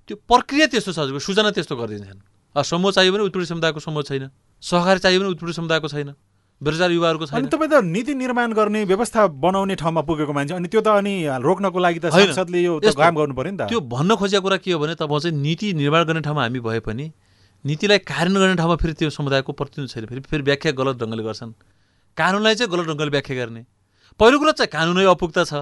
[0.09, 2.21] त्यो प्रक्रिया त्यस्तो छ हजुरको सूचना त्यस्तो गरिदिन्छन्
[2.55, 4.31] समूह चाहियो भने उत्पीडित समुदायको समूह छैन।
[4.63, 6.09] सहकारी चाहियो भने उत्पीडित समुदायको छैन।
[6.63, 10.81] बेरोजगार युवाहरूको छैन। तपाईँ त नीति निर्माण गर्ने व्यवस्था बनाउने ठाउँमा पुगेको मान्छे अनि त्यो
[10.81, 14.43] त अनि रोक्नको लागि त संसदले यो काम गर्नु पर्यो नि त। त्यो भन्न खोजेको
[14.43, 17.07] कुरा के हो भने तपाईँ चाहिँ नीति निर्माण गर्ने ठाउँमा हामी भए पनि
[17.65, 21.53] नीतिलाई कार्यान्वयन गर्ने ठाउँमा फेरि त्यो समुदायको प्रतिनिधि छैन। फेरि फेरि व्याख्या गलत ढङ्गले गर्छन्।
[22.17, 23.63] कानुनलाई चाहिँ गलत ढङ्गले व्याख्या गर्ने।
[24.21, 25.53] पहिलो कुरा चाहिँ कानुनै अपुग्ता छ।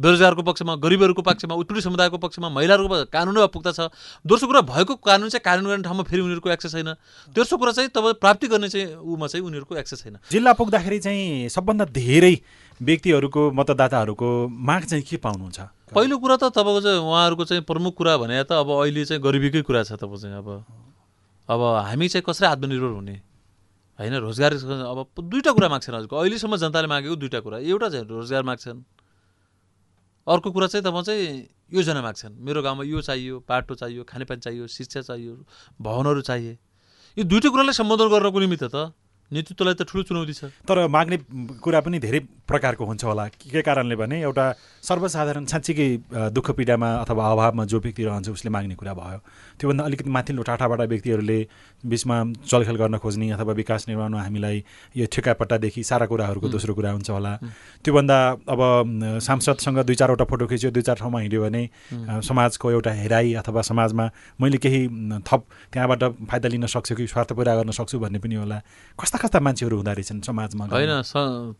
[0.00, 3.80] बेरोजगारको पक्षमा गरिबहरूको पक्षमा उत्पीडित समुदायको पक्षमा महिलाहरूको पक्ष- कानुनै अपुग्ता छ
[4.26, 6.94] दोस्रो कुरा भएको कानुन चाहिँ कार्यान्वयन गर्ने ठाउँमा फेरि उनीहरूको एक्सेस छैन।
[7.34, 11.48] तेस्रो कुरा चाहिँ तपाईँ प्राप्ति गर्ने चाहिँ उमा चाहिँ उनीहरूको एक्सेस छैन। जिल्ला पुग्दाखेरि चाहिँ
[11.48, 12.34] सबभन्दा धेरै
[12.82, 15.60] व्यक्तिहरूको मतदाताहरूको माग चाहिँ के पाउनुहुन्छ?
[15.92, 19.62] पहिलो कुरा त तपाईँको चाहिँ उहाँहरूको चाहिँ प्रमुख कुरा भने त अब अहिले चाहिँ गरिबीकै
[19.62, 20.64] कुरा छ तपाईँ चाहिँ अब।
[21.48, 23.20] अब हामी चाहिँ कसरी आत्मनिर्भर हुने?
[24.00, 28.42] होइन रोजगार अब दुईवटा कुरा माग्छन् हजुरको अहिलेसम्म जनताले मागेको दुईवटा कुरा। एउटा चाहिँ रोजगार
[28.42, 28.84] माग्छन्।
[30.26, 34.66] अर्को कुरा चाहिँ तपाईँ चाहिँ योजना माग्छन्। मेरो गाउँमा यो चाहियो बाटो चाहियो खानेपानी चाहियो
[34.66, 35.34] शिक्षा चाहियो
[35.82, 36.58] भवनहरू चाहिए
[37.16, 38.92] यो दुइटै कुरालाई सम्बोधन गर्नको निमित्त त
[39.32, 41.16] नेतृत्वलाई त ठुलो चुनौती छ। तर माग्ने
[41.64, 44.44] कुरा पनि धेरै प्रकारको हुन्छ होला। के कारणले भने एउटा
[44.84, 45.88] सर्वसाधारण साँच्चीकै
[46.36, 49.18] दुःख पीडामा अथवा अभावमा जो व्यक्ति रहन्छ उसले माग्ने कुरा भयो।
[49.56, 51.38] त्योभन्दा अलिकति माथिल्लो टाठाबाट व्यक्तिहरूले
[51.84, 54.56] बिचमा चलखेल गर्न खोज्ने अथवा विकास निर्माणमा हामीलाई
[55.00, 57.32] यो ठेकापट्टादेखि सारा कुराहरूको दोस्रो कुरा हुन्छ होला।
[57.84, 58.18] त्योभन्दा
[58.52, 58.60] अब
[59.24, 61.62] सांसदसँग दुई चारवटा फोटो खिच्यो दुई चार ठाउँमा हिँड्यो भने
[62.20, 64.04] समाजको एउटा हेराइ अथवा समाजमा
[64.40, 64.82] मैले केही
[65.24, 65.40] थप
[65.72, 68.60] त्यहाँबाट फाइदा लिन सक्छु कि स्वार्थ पुरा गर्न सक्छु भन्ने पनि होला।
[68.98, 70.64] कस्ता कस्ता मान्छेहरू हुँदो रहेछन् समाजमा?
[70.66, 70.92] होइन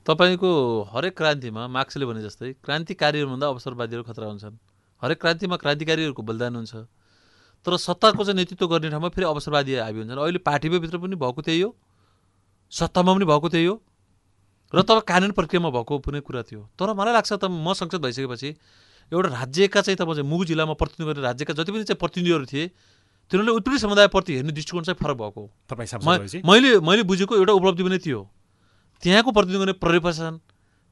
[0.02, 0.50] तपाईँको
[0.92, 4.54] हरेक क्रान्तिमा मार्क्सले भने जस्तै क्रान्तिकारीहरूभन्दा अवसरवादीहरू खतरा हुन्छन्।
[5.02, 6.75] हरेक क्रान्तिमा क्रान्तिकारीहरूको बलिदान हुन्छ।
[7.66, 11.61] तर सत्ताको चाहिँ नेतृत्व गर्ने ठाउँमा फेरि अवसरवादी हाबी हुन्छन्। अहिले पार्टीभित्र पनि भएको त्यही
[11.62, 11.71] हो।
[12.73, 13.76] सत्तामा पनि भएको त्यही हो।
[14.73, 18.50] र तब कानुन प्रक्रियामा भएको पनि कुरा थियो तर मलाई लाग्छ त म संसद भइसकेपछि
[19.12, 22.64] एउटा राज्यका चाहिँ तपाईँ चाहिँ मुगु जिल्लामा प्रतिनिधित्व गर्ने राज्यका जति पनि चाहिँ प्रतिनिधिहरू थिए
[23.32, 27.98] तिनीहरूले उत्पीडित समुदायप्रति हेर्ने दृष्टिकोण चाहिँ फरक भएको तपाईँ मैले मैले बुझेको एउटा उपलब्धि पनि
[27.98, 28.20] थियो।
[29.02, 30.40] त्यहाँको प्रतिनिधित्व गर्ने प्रशासन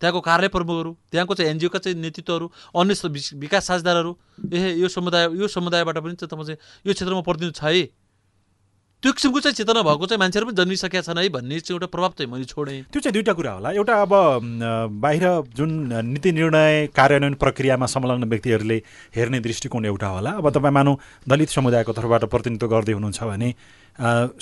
[0.01, 2.95] त्यहाँको कार्य प्रमुखहरू त्यहाँको चाहिँ एनजिओका चाहिँ नेतृत्वहरू अन्य
[3.37, 4.17] विकास साझेदारहरू
[4.53, 7.85] ए यो समुदाय यो समुदायबाट पनि चाहिँ तपाईँ चाहिँ यो क्षेत्रमा प्रतिनिधि छ है।
[9.03, 12.13] त्यो किसिमको चाहिँ चेतना भएको चाहिँ मान्छेहरू पनि जन्मिसकेका छन् है भन्ने चाहिँ एउटा प्रभाव
[12.21, 14.13] चाहिँ मैले छोडेँ। त्यो चाहिँ दुईवटा कुरा होला। एउटा अब
[15.01, 15.25] बाहिर
[15.57, 15.71] जुन
[16.05, 18.77] नीति निर्णय कार्यान्वयन प्रक्रियामा संलग्न व्यक्तिहरूले
[19.17, 23.49] हेर्ने दृष्टिकोण एउटा होला। अब तपाईँ मानौँ दलित समुदायको तर्फबाट प्रतिनिधित्व गर्दै हुनुहुन्छ भने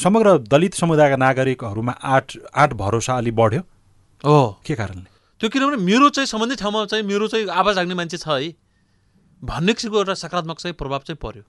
[0.03, 3.62] समग्र दलित समुदायका नागरिकहरूमा आठ आठ भरोसा अलि बढ्यो।
[4.25, 5.07] हो। के कारणले?
[5.40, 8.51] त्यो किनभने मेरो चाहिँ सम्बन्धित ठाउँमा चाहिँ मेरो चाहिँ आवाज राख्ने मान्छे छ है।
[9.42, 11.47] भन्ने किसिमको एउटा सकारात्मक चाहिँ प्रभाव चाहिँ पर्यो।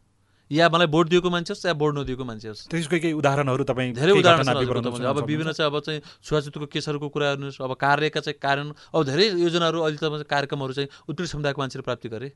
[0.52, 2.68] या मलाई भोट दिएको मान्छे होस् या भोट नदिएको मान्छे होस्?
[2.68, 5.52] त्यसको केही उदाहरणहरू तपाईँ धेरै उदाहरण अब विभिन्न?
[5.54, 9.98] चाहिँ अब चाहिँ छुवाछुतको केसहरूको कुरा हेर्नुहोस् अब कार्यका चाहिँ कारण अब धेरै योजनाहरू अहिले
[10.02, 12.32] त कार्यक्रमहरू चाहिँ उत्पीडित समुदायको मान्छेले प्राप्ति गरे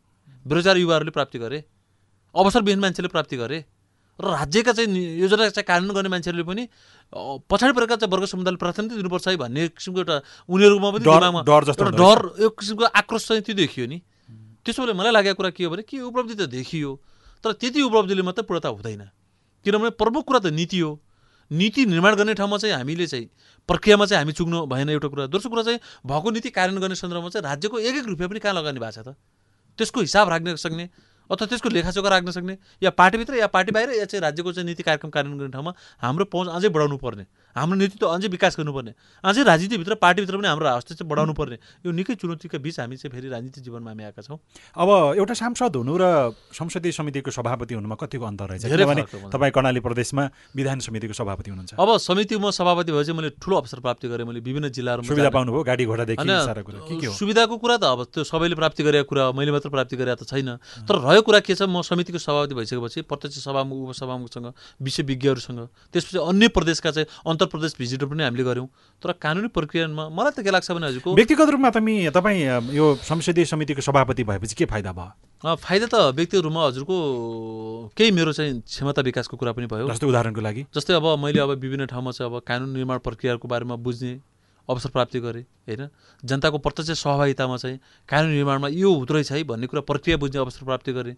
[0.45, 1.63] बेरोजगार युवाहरूले प्राप्ति गरे
[2.35, 3.65] अवसरविहीन मान्छेले प्राप्ति गरे
[4.19, 6.63] र राज्यका चाहिँ योजना चाहिँ कार्यान्वयन गर्ने मान्छेहरूले पनि
[7.49, 10.17] पछाडि परेका चाहिँ वर्ग समुदायले प्राथमिकता दिनुपर्छ है भन्ने किसिमको एउटा
[10.53, 13.97] उनीहरूमा पनि एउटा डर एक किसिमको आक्रोश चाहिँ त्यो देखियो नि।
[14.61, 16.91] त्यसोले मलाई लागेको कुरा के हो भने के उपलब्धि त देखियो।
[17.43, 19.09] तर त्यति उपलब्धिले मात्रै पूर्णता हुँदैन।
[19.65, 20.99] किनभने प्रमुख कुरा त नीति हो।
[21.51, 23.29] नीति निर्माण गर्ने ठाउँमा चाहिँ हामीले चाहिँ
[23.69, 27.29] प्रक्रियामा चाहिँ हामी चुक्नु भएन एउटा कुरा। दोस्रो कुरा चाहिँ भएको नीति कार्यान्वयन गर्ने सन्दर्भमा
[27.29, 29.15] चाहिँ राज्यको एक एक रुपियाँ पनि कहाँ लगानी भएको छ त?
[29.77, 30.89] त्यसको हिसाब राख्न सक्ने
[31.29, 34.83] अथवा त्यसको लेखाचोखा राख्न सक्ने या पार्टीभित्र या पार्टी बाहिर या चाहिँ राज्यको चाहिँ नीति
[34.83, 39.43] कार्यक्रम कार्यान्वयन गर्ने ठाउँमा हाम्रो पहुँच अझै बढाउनु पर्ने। हाम्रो नेतृत्व अझै विकास गर्नुपर्ने। अझै
[39.43, 43.61] राजनीतिभित्र पार्टीभित्र पनि हाम्रो हस्तक्षेप बढाउनु पर्ने यो निकै चुनौतीका बिच हामी चाहिँ फेरि राजनीति
[43.61, 44.37] जीवनमा हामी आएका छौँ।
[44.73, 48.65] अब एउटा सांसद हुनु र संसदीय समितिको सभापति हुनुमा कतिको अन्तर रहेछ?
[48.65, 50.23] किनभने। तपाईँ कर्णाली प्रदेशमा
[50.55, 54.69] विधान समितिको सभापति हुनुहुन्छ। अब समितिमा सभापति भएपछि मैले ठुलो अवसर प्राप्ति गरेँ। मैले विभिन्न
[54.73, 57.13] जिल्लाहरूमा सुविधा पाउनुभयो गाडी घोडादेखि होइन, सारा कुरा। के के हो?
[57.13, 60.57] सुविधाको कुरा त अब त्यो सबैले प्राप्ति गरेको कुरा मैले मात्र प्राप्ति गरेको त छैन।
[60.89, 64.47] तर रहेको कुरा के छ म समितिको सभापति भइसकेपछि प्रत्यक्ष सभामुख उपसभामुखसँग
[64.81, 65.61] विषयविज्ञहरूसँग
[65.93, 67.07] त्यसपछि अन्य प्रदेशका चाहिँ
[67.43, 68.67] अन्तर प्रदेश भिजिटर पनि हामीले गऱ्यौँ।
[69.03, 73.45] तर कानुनी प्रक्रियामा मलाई त के लाग्छ भने हजुरको व्यक्तिगत रूपमा तपाईँ तपाईँ यो संसदीय
[73.45, 75.55] समितिको सभापति भएपछि के फाइदा भयो?
[75.59, 76.95] फाइदा त व्यक्तिगत रूपमा हजुरको
[77.97, 80.61] केही मेरो चाहिँ क्षमता विकासको कुरा पनि भयो। जस्तो उदाहरणको लागि?
[80.71, 84.19] जस्तै अब मैले अब विभिन्न ठाउँमा चाहिँ अब कानुन निर्माण प्रक्रियाको बारेमा बुझ्ने
[84.69, 85.87] अवसर प्राप्ति गरेँ होइन?
[86.23, 87.79] जनताको प्रत्यक्ष सहभागितामा चाहिँ
[88.09, 91.15] कानुन निर्माणमा यो हुँदो रहेछ है भन्ने कुरा प्रक्रिया बुझ्ने अवसर प्राप्ति गरेँ।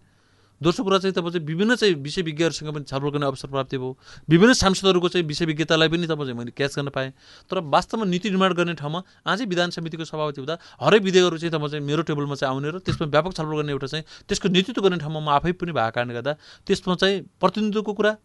[0.63, 3.98] दोस्रो कुरा चाहिँ तपाईँ चाहिँ विभिन्न चाहिँ विषय विज्ञहरूसँग पनि छलफल गर्ने अवसर प्राप्ति भयो।
[4.30, 7.12] विभिन्न सांसदहरूको चाहिँ विषय विज्ञतालाई पनि तपाईँ चाहिँ मैले क्याच गर्न पाएँ।
[7.52, 11.70] तर वास्तवमा नीति निर्माण गर्ने ठाउँमा आजै विधान समितिको सभापति हुँदा हरेक विधेयकहरू चाहिँ तपाईँ
[11.70, 14.98] चाहिँ मेरो टेबलमा चाहिँ आउने र त्यसमा व्यापक छलफल गर्ने एउटा चाहिँ त्यसको नेतृत्व गर्ने
[14.98, 16.34] ठाउँमा म आफै पनि भएको कारणले गर्दा
[16.68, 18.15] त्यसमा चाहिँ प्रतिनिधित्वको कुरा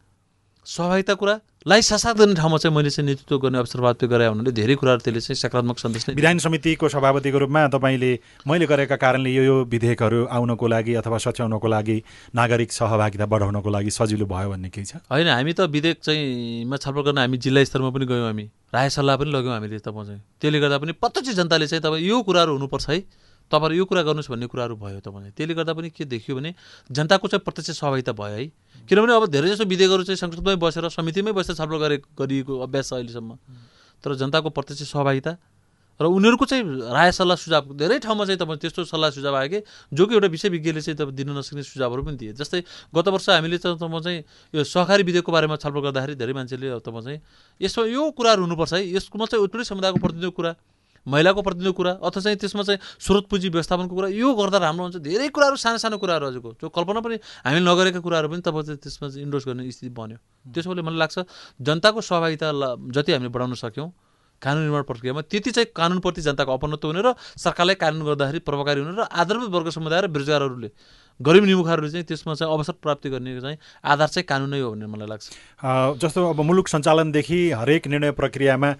[0.66, 4.74] सहभागिता कुरालाई सासात गर्ने ठाउँमा चाहिँ मैले चाहिँ नेतृत्व गर्ने अवसर प्राप्त गरे हुनाले धेरै
[4.76, 8.12] कुराहरू त्यसले चाहिँ सकारात्मक सन्देश नै विधान समितिको सभापतिको रूपमा तपाईँले
[8.46, 11.96] मैले गरेका कारणले यो यो विधेयकहरू आउनको लागि अथवा सच्याउनको लागि
[12.36, 15.00] नागरिक सहभागिता बढाउनको लागि सजिलो भयो भन्ने केही छ?
[15.08, 18.88] होइन हामी त विधेयक चाहिँ मा छलफल गर्न हामी जिल्ला स्तरमा पनि गयौँ हामी। राय
[18.90, 22.52] सल्लाह पनि लग्यौँ हामीले तपाईँ चाहिँ त्यसले गर्दा पनि प्रत्यक्ष जनताले चाहिँ तपाईँ यो कुराहरू
[22.52, 23.00] हुनुपर्छ है।
[23.50, 26.54] तपाईँहरू यो कुरा गर्नुहोस् भन्ने कुराहरू भयो तपाईँले त्यसले गर्दा पनि के देखियो भने
[26.90, 28.46] जनताको चाहिँ प्रत्यक्ष सहभागिता भयो है।
[28.88, 32.92] किनभने अब धेरै जसो विधेयकहरू चाहिँ संसदमै बसेर समितिमै बसेर छलफल गरे गरिएको अभ्यास छ
[32.94, 33.30] अहिलेसम्म।
[34.04, 35.32] तर जनताको प्रत्यक्ष सहभागिता
[36.00, 36.64] र उनीहरूको चाहिँ
[36.96, 39.60] राय सल्लाह सुझाव धेरै ठाउँमा चाहिँ तपाईँ त्यस्तो सल्लाह सुझाव आयो कि
[39.92, 43.28] जो कि एउटा विषय विज्ञले चाहिँ तपाईँ दिन नसक्ने सुझावहरू पनि दिए। जस्तै गत वर्ष
[43.28, 44.20] हामीले चाहिँ तपाईँ चाहिँ
[44.54, 47.20] यो सहकारी विधेयकको बारेमा छलफल गर्दाखेरि धेरै मान्छेले तपाईँ चाहिँ
[47.60, 50.52] यसमा यो कुराहरू हुनुपर्छ है। यसमा चाहिँ उत्पीडित समुदायको प्रतिनिधिको कुरा
[51.06, 54.96] महिलाको प्रतिनिधिको कुरा अथवा चाहिँ त्यसमा चाहिँ स्रोत पुँजी व्यवस्थापनको कुरा यो गर्दा राम्रो हुन्छ।
[55.00, 58.78] धेरै कुराहरू सानो सानो कुराहरू हजुरको। जो कल्पना पनि हामीले नगरेका कुराहरू पनि तपाईँ चाहिँ
[58.84, 60.18] त्यसमा चाहिँ इन्डोर्स गर्ने स्थिति बन्यो।
[60.52, 61.18] त्यसोले मलाई लाग्छ
[61.60, 62.46] जनताको सहभागिता
[62.92, 63.90] जति हामीले बढाउन सक्यौँ
[64.42, 68.96] कानुन निर्माण प्रक्रियामा त्यति चाहिँ कानुनप्रति जनताको अपनत्व हुने र सरकारलाई कानुन गर्दाखेरि प्रभावकारी हुने
[68.96, 70.70] र आधारभूत वर्ग समुदाय र बेरोजगारहरूले
[71.20, 75.08] गरिब निमुखाहरूले चाहिँ त्यसमा चाहिँ अवसर प्राप्ति गर्ने चाहिँ आधार चाहिँ कानुन हो भन्ने मलाई
[75.08, 75.26] लाग्छ।
[76.00, 78.70] जस्तो अब मुलुक सञ्चालनदेखि हरेक निर्णय प्रक्रियामा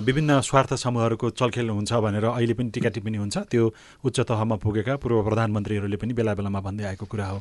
[0.00, 3.64] विभिन्न स्वार्थ समूहहरूको चलखेल हुन्छ भनेर अहिले पनि टिका टिप्पणी हुन्छ। त्यो
[4.04, 7.38] उच्च तहमा पुगेका पूर्व प्रधानमन्त्रीहरूले पनि बेला बेलामा भन्दै आएको कुरा हो।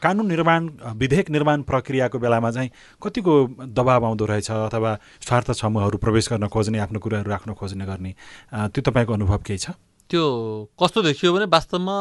[0.00, 2.70] कानुन निर्माण विधेयक निर्माण प्रक्रियाको बेलामा चाहिँ
[3.02, 3.34] कतिको
[3.68, 8.14] दबाब आउँदो रहेछ अथवा स्वार्थ समूहहरू प्रवेश गर्न खोज्ने आफ्नो कुराहरू राख्न खोज्ने गर्ने?
[8.72, 9.70] त्यो तपाईँको अनुभव केही छ?
[10.10, 10.24] त्यो
[10.80, 11.96] कस्तो देखियो भने वास्तवमा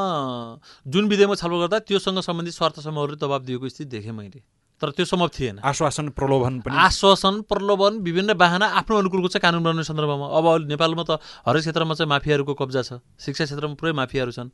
[0.87, 4.41] जुन विधेयकमा छलफल गर्दा त्योसँग सम्बन्धित स्वार्थ समूहहरूले दबाब दिएको स्थिति देखेँ मैले।
[4.81, 9.63] तर त्यो सम्भव थिएन। आश्वासन प्रलोभन पनि। आश्वासन प्रलोभन विभिन्न बाहना आफ्नो अनुकूलको चाहिँ कानुन
[9.63, 14.31] बनाउने सन्दर्भमा। अब नेपालमा त हरेक क्षेत्रमा चाहिँ माफियाहरूको कब्जा छ। शिक्षा क्षेत्रमा पुरै माफियाहरू
[14.31, 14.49] छन्।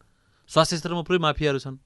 [0.50, 1.78] स्वास्थ्य क्षेत्रमा पुरै माफियाहरू छन्।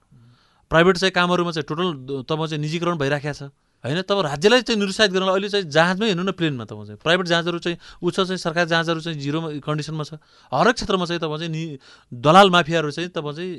[0.70, 3.50] प्राइभेट चाहिँ कामहरूमा चाहिँ टोटल तब चाहिँ निजीकरण भइराखेको छ।
[3.84, 7.28] होइन तब राज्यलाई चाहिँ निरुत्साहित गर्न अहिले चाहिँ जहाजमै हेर्नु न प्लेनमा तपाईँ चाहिँ। प्राइभेट
[7.28, 10.14] जहाजहरू चाहिँ छ चाहिँ सरकारी जहाजहरू चाहिँ जिरो कन्डिसनमा छ।
[10.52, 11.64] हरेक क्षेत्रमा चाहिँ तपाईँ चाहिँ नि
[12.12, 13.54] दलाल माफियाहरू चाहिँ तपाईँ चाहिँ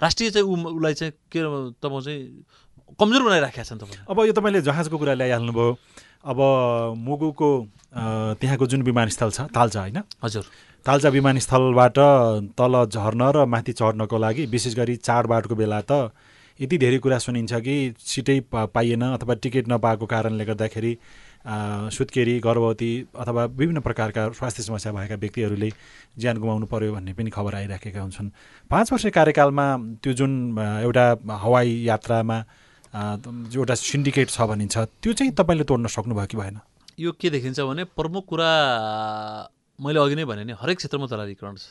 [0.00, 1.40] राष्ट्रिय चाहिँ उसलाई चाहिँ के
[1.78, 2.20] तपाईँ चाहिँ
[2.98, 5.70] कमजोर बनाइराखेका छन् तपाईँ अब यो तपाईँले जहाजको कुरा ल्याइहाल्नुभयो।
[6.24, 6.38] अब
[6.98, 7.48] मुगुको
[8.40, 9.98] त्यहाँको जुन विमानस्थल छ तालचा होइन?
[10.24, 10.44] हजुर।
[10.86, 11.98] तालचा विमानस्थलबाट
[12.56, 16.12] तल झर्न र माथि चढ्नको लागि विशेष गरी चाडबाडको बेला त
[16.60, 20.92] यति धेरै कुरा सुनिन्छ कि सिटै पाइएन अथवा टिकट नपाएको कारणले गर्दाखेरि
[21.96, 22.90] सुत्केरी गर्भवती
[23.20, 25.70] अथवा विभिन्न प्रकारका स्वास्थ्य समस्या भएका व्यक्तिहरूले
[26.18, 28.30] ज्यान गुमाउनु पर्यो भन्ने पनि खबर आइराखेका हुन्छन्।
[28.70, 29.66] पाँच वर्ष कार्यकालमा
[30.02, 31.04] त्यो जुन एउटा
[31.42, 32.38] हवाई यात्रामा
[32.94, 36.58] एउटा सिन्डिकेट छ भनिन्छ त्यो चाहिँ तपाईँले तोड्न सक्नुभयो कि भएन?
[37.00, 38.50] यो के देखिन्छ भने प्रमुख कुरा
[39.78, 41.66] मैले अघि नै भने हरेक क्षेत्रमा दलालीकरण छ।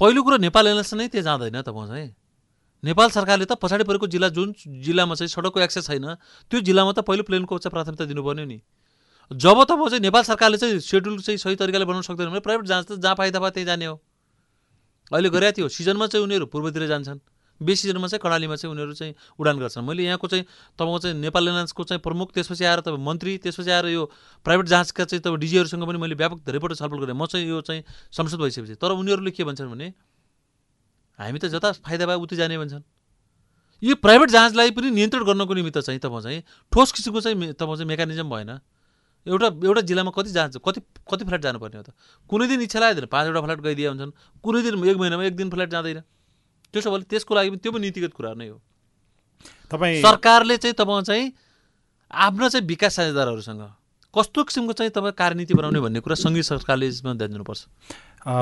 [0.00, 2.08] पहिलो कुरो नेपाल एयरलाइन्स नै त्यहाँ जाँदैन तपाईँ चाहिँ।
[2.84, 6.14] नेपाल सरकारले त पछाडि परेको जिल्ला जुन जिल्लामा चाहिँ सडकको एक्सेस छैन
[6.50, 8.60] त्यो जिल्लामा त पहिलो प्लेनको चाहिँ प्राथमिकता दिनुपर्ने नि।
[9.30, 12.86] जब तब चाहिँ नेपाल सरकारले चाहिँ सेड्युल चाहिँ सही तरिकाले बनाउन सक्दैन भने प्राइभेट जाँच
[12.86, 13.96] त जहाँ पाइदा भए त्यहीँ जाने हो।
[15.12, 17.18] अहिले गरेका थियो। सिजनमा चाहिँ उनीहरू पूर्वतिर जान्छन्।
[17.60, 20.44] बेसी सिजनमा चाहिँ कडालीमा चाहिँ उनीहरू चाहिँ उडान गर्छन्। मैले यहाँको चाहिँ
[20.78, 24.04] तपाईँको चाहिँ नेपाल एयरलाइन्सको चाहिँ प्रमुख त्यसपछि आएर तपाईँ मन्त्री त्यसपछि आएर यो
[24.46, 27.82] प्राइभेट जाँचका चाहिँ तपाईँ डिजीहरूसँग पनि मैले व्यापक धेरैपल्ट छलफल गरेँ। म चाहिँ यो चाहिँ
[28.12, 29.88] संसद भइसकेपछि। तर उनीहरूले के भन्छन् भने
[31.18, 32.82] हामी त जता फाइदा भए उति जाने भन्छन्।
[33.82, 37.88] यो प्राइभेट जहाजलाई पनि नियन्त्रण गर्नको निमित्त चाहिँ तपाईँ चाहिँ ठोस किसिमको चाहिँ तपाईँ चाहिँ
[37.88, 38.50] मेकानिजम भएन।
[39.26, 41.90] एउटा एउटा जिल्लामा कति जहाज कति कति फ्लाइट जानुपर्ने हो त?
[42.30, 44.12] कुनै दिन इच्छा लाग्दैन पाँचवटा फ्लाइट गइदिए हुन्छन्।
[44.44, 46.00] कुनै दिन एक महिनामा एक दिन फ्लाइट जाँदैन।
[46.72, 48.60] त्यसो भए त्यसको लागि पनि त्यो पनि नीतिगत कुरा नै हो।
[49.70, 51.32] तपाईँ सरकारले चाहिँ तपाईँ चाहिँ
[52.06, 53.62] आफ्नो चाहिँ विकास साझेदारहरूसँग
[54.16, 57.60] कस्तो किसिमको चाहिँ तपाईँ कार्यनीति बनाउने भन्ने कुरा सङ्घीय सरकारले यसमा ध्यान दिनुपर्छ?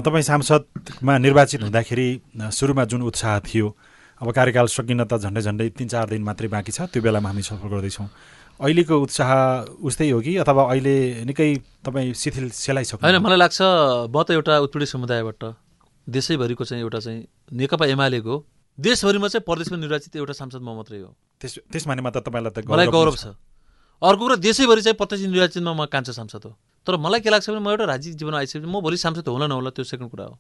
[0.07, 2.09] तपाईँ सांसदमा निर्वाचित हुँदाखेरि
[2.55, 3.67] सुरुमा जुन उत्साह थियो
[4.21, 7.43] अब कार्यकाल सकिन त झन्डै झन्डै तिन चार दिन मात्रै बाँकी छ त्यो बेलामा हामी
[7.43, 8.09] सफल गर्दैछौँ।
[8.55, 9.31] अहिलेको उत्साह
[9.83, 11.51] उस्तै हो कि अथवा अहिले निकै
[11.83, 13.59] तपाईँ शिथिल सेलाइसक्नु होइन मलाई लाग्छ
[14.15, 15.43] म त एउटा उत्पीडित समुदायबाट
[16.07, 18.35] देशैभरिको चाहिँ एउटा चाहिँ नेकपा एमालेको
[18.79, 21.11] देशभरिमा चाहिँ प्रदेशमा निर्वाचित एउटा सांसद म मात्रै हो।
[21.43, 23.35] त्यस त्यस मानेमा त तपाईँलाई त मलाई गौरव छ।
[24.05, 26.53] अर्को कुरा देशैभरि चाहिँ प्रत्यक्ष निर्वाचितमा म कान्छो सांसद हो।
[26.87, 29.71] तर मलाई के लाग्छ भने म एउटा राजनीतिक जीवनमा आइसकेपछि म भोलि सांसद होला नहोला
[29.73, 30.37] त्यो सेकेन्ड कुरा हो।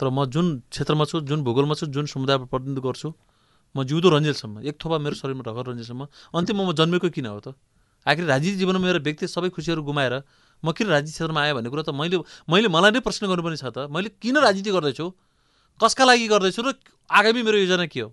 [0.00, 3.08] तर म जुन क्षेत्रमा छु जुन भूगोलमा छु जुन समुदायमा प्रतिनिधित्व गर्छु
[3.76, 6.02] म जिउँदो रन्जेलसम्म एक थोपा मेरो शरीरमा ढकर रन्जेलसम्म
[6.36, 7.56] अन्तिममा म जन्मेको किन हो त?
[8.06, 10.14] आखिर राजनीतिक जीवनमा मेरो व्यक्ति सबै खुसीहरू गुमाएर
[10.64, 13.72] म किन राजनीतिक क्षेत्रमा आएँ भन्ने कुरा त मैले मैले मलाई नै प्रश्न गर्नुपर्ने छ
[13.72, 15.06] त। मैले किन राजनीति गर्दैछु?
[15.80, 16.68] कसका लागि गर्दैछु र
[17.08, 18.08] आगामी मेरो योजना के हो?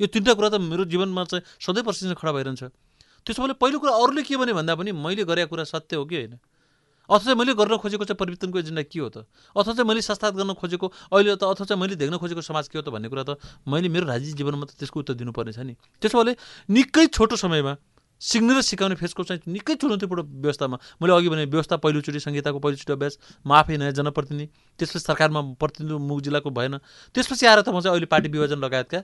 [0.00, 2.62] यो तिनवटा कुरा त मेरो जीवनमा चाहिँ सधैँ प्रश्न खडा भइरहन्छ।
[3.26, 6.16] त्यसो भए पहिलो कुरा अरूले के भने भन्दा पनि मैले गरेको कुरा सत्य हो कि
[6.16, 6.38] होइन?
[7.10, 9.16] अथवा चाहिँ मैले गर्न खोजेको चाहिँ परिवर्तनको एजेन्डा के हो त?
[9.56, 12.78] अथवा चाहिँ मैले संस्थागत गर्न खोजेको अहिले त अथवा चाहिँ मैले देख्न खोजेको समाज के
[12.78, 15.74] हो त भन्ने कुरा त मैले मेरो राजनीतिक जीवनमा त त्यसको उत्तर दिनुपर्ने छ नि।
[15.98, 16.34] त्यसो भए
[16.70, 17.74] निकै छोटो समयमा
[18.22, 22.92] सिक्ने र सिकाउने फेसको चाहिँ निकै चुनौतीपूर्ण व्यवस्थामा मैले अघि भने व्यवस्था पहिलोचोटि संहिताको पहिलोचोटि
[22.94, 24.46] अभ्यास म आफै नयाँ जनप्रतिनिधि
[24.78, 26.78] त्यसपछि सरकारमा प्रतिनिधि मुख जिल्लाको भएन
[27.14, 29.00] त्यसपछि आएर त म चाहिँ अहिले पार्टी विभाजन लगायतका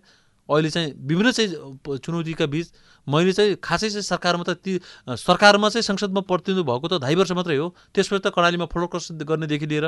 [0.48, 2.66] अहिले चाहिँ विभिन्न चाहिँ चुनौतीका बिच
[3.06, 7.32] मैले चाहिँ खासै चाहिँ सरकारमा त ती सरकारमा चाहिँ संसदमा प्रतिनिधि भएको त ढाई वर्ष
[7.36, 8.88] मात्रै हो। त्यसपछि त कडालीमा फ्लोर
[9.24, 9.86] गर्नेदेखि लिएर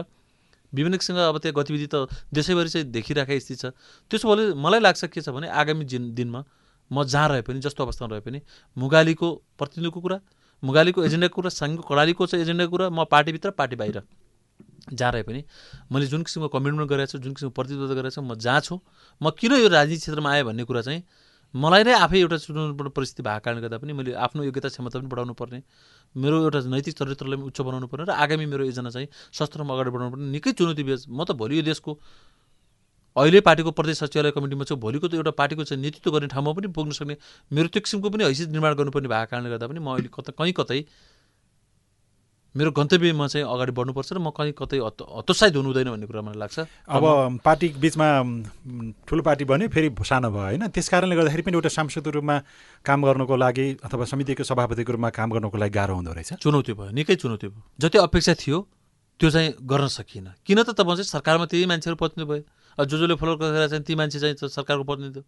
[0.72, 3.72] विभिन्न किसिमका अब त्यो गतिविधि त देशैभरि चाहिँ देखिराखेको स्थिति छ।
[4.10, 6.44] त्यसो भए मलाई लाग्छ के छ भने आगामी दिन दिनमा
[6.90, 8.40] म जहाँ रहे पनि जस्तो अवस्थामा रहे पनि
[8.76, 10.18] मुगालीको प्रतिनिधिको कुरा
[10.62, 14.02] मुगालीको एजेन्डाको कुरा साङ्गो कडालीको चाहिँ एजेन्डाको कुरा म पार्टीभित्र पार्टी बाहिर।
[14.92, 15.44] जहाँ रहे पनि
[15.92, 18.80] मैले जुन किसिमको कमिटमेन्ट गरेको छु जुन किसिमको प्रतिनिधित्व गरेको छु म जहाँ छु
[19.20, 21.02] म किन यो राजनीतिक क्षेत्रमा आएँ भन्ने कुरा चाहिँ
[21.54, 25.08] मलाई नै आफै एउटा चुनौतीपूर्ण परिस्थिति भएको कारणले गर्दा पनि मैले आफ्नो योग्यता क्षमता पनि
[25.10, 25.62] बढाउनु पर्ने
[26.14, 29.90] मेरो एउटा नैतिक चरित्रलाई पनि उच्च बनाउनु पर्ने र आगामी मेरो योजना चाहिँ शस्त्रमा अगाडि
[29.90, 31.98] बढाउनु पर्ने निकै चुनौती म त भोलि यो देशको
[33.18, 36.68] अहिले पार्टीको प्रदेश सचिवालय कमिटीमा छु भोलिको त एउटा पार्टीको चाहिँ नेतृत्व गर्ने ठाउँमा पनि
[36.70, 37.16] पुग्न सक्ने
[37.50, 40.54] मेरो त्यो किसिमको पनि हैसियत निर्माण गर्नुपर्ने भएको कारणले गर्दा पनि म अहिले कता कहीँ
[40.54, 40.80] कतै
[42.50, 46.38] मेरो गन्तव्यमा चाहिँ अगाडि बढ्नुपर्छ र म कहीँ कतै हतोत्साहित हुनु हुँदैन भन्ने कुरा मलाई
[46.42, 46.58] लाग्छ।
[46.90, 47.04] अब
[47.46, 48.06] पार्टी बिचमा
[49.06, 50.66] ठुलो पार्टी भन्यो फेरि सानो भयो होइन?
[50.74, 52.36] त्यस कारणले गर्दाखेरि पनि एउटा सांसदको रूपमा
[52.82, 56.90] काम गर्नुको लागि अथवा समितिको सभापतिको रूपमा काम गर्नुको लागि गाह्रो हुँदो रहेछ। चुनौती भयो
[56.90, 58.58] निकै चुनौती भयो। जति अपेक्षा थियो
[59.20, 62.42] त्यो चाहिँ गर्न सकिएन। किन त तपाईँ चाहिँ सरकारमा त्यही मान्छेहरू प्रतिनिधि भयो।
[62.82, 65.22] जो जसले फलो गरेर चाहिँ ती मान्छे चाहिँ सरकारको प्रतिनिधित्व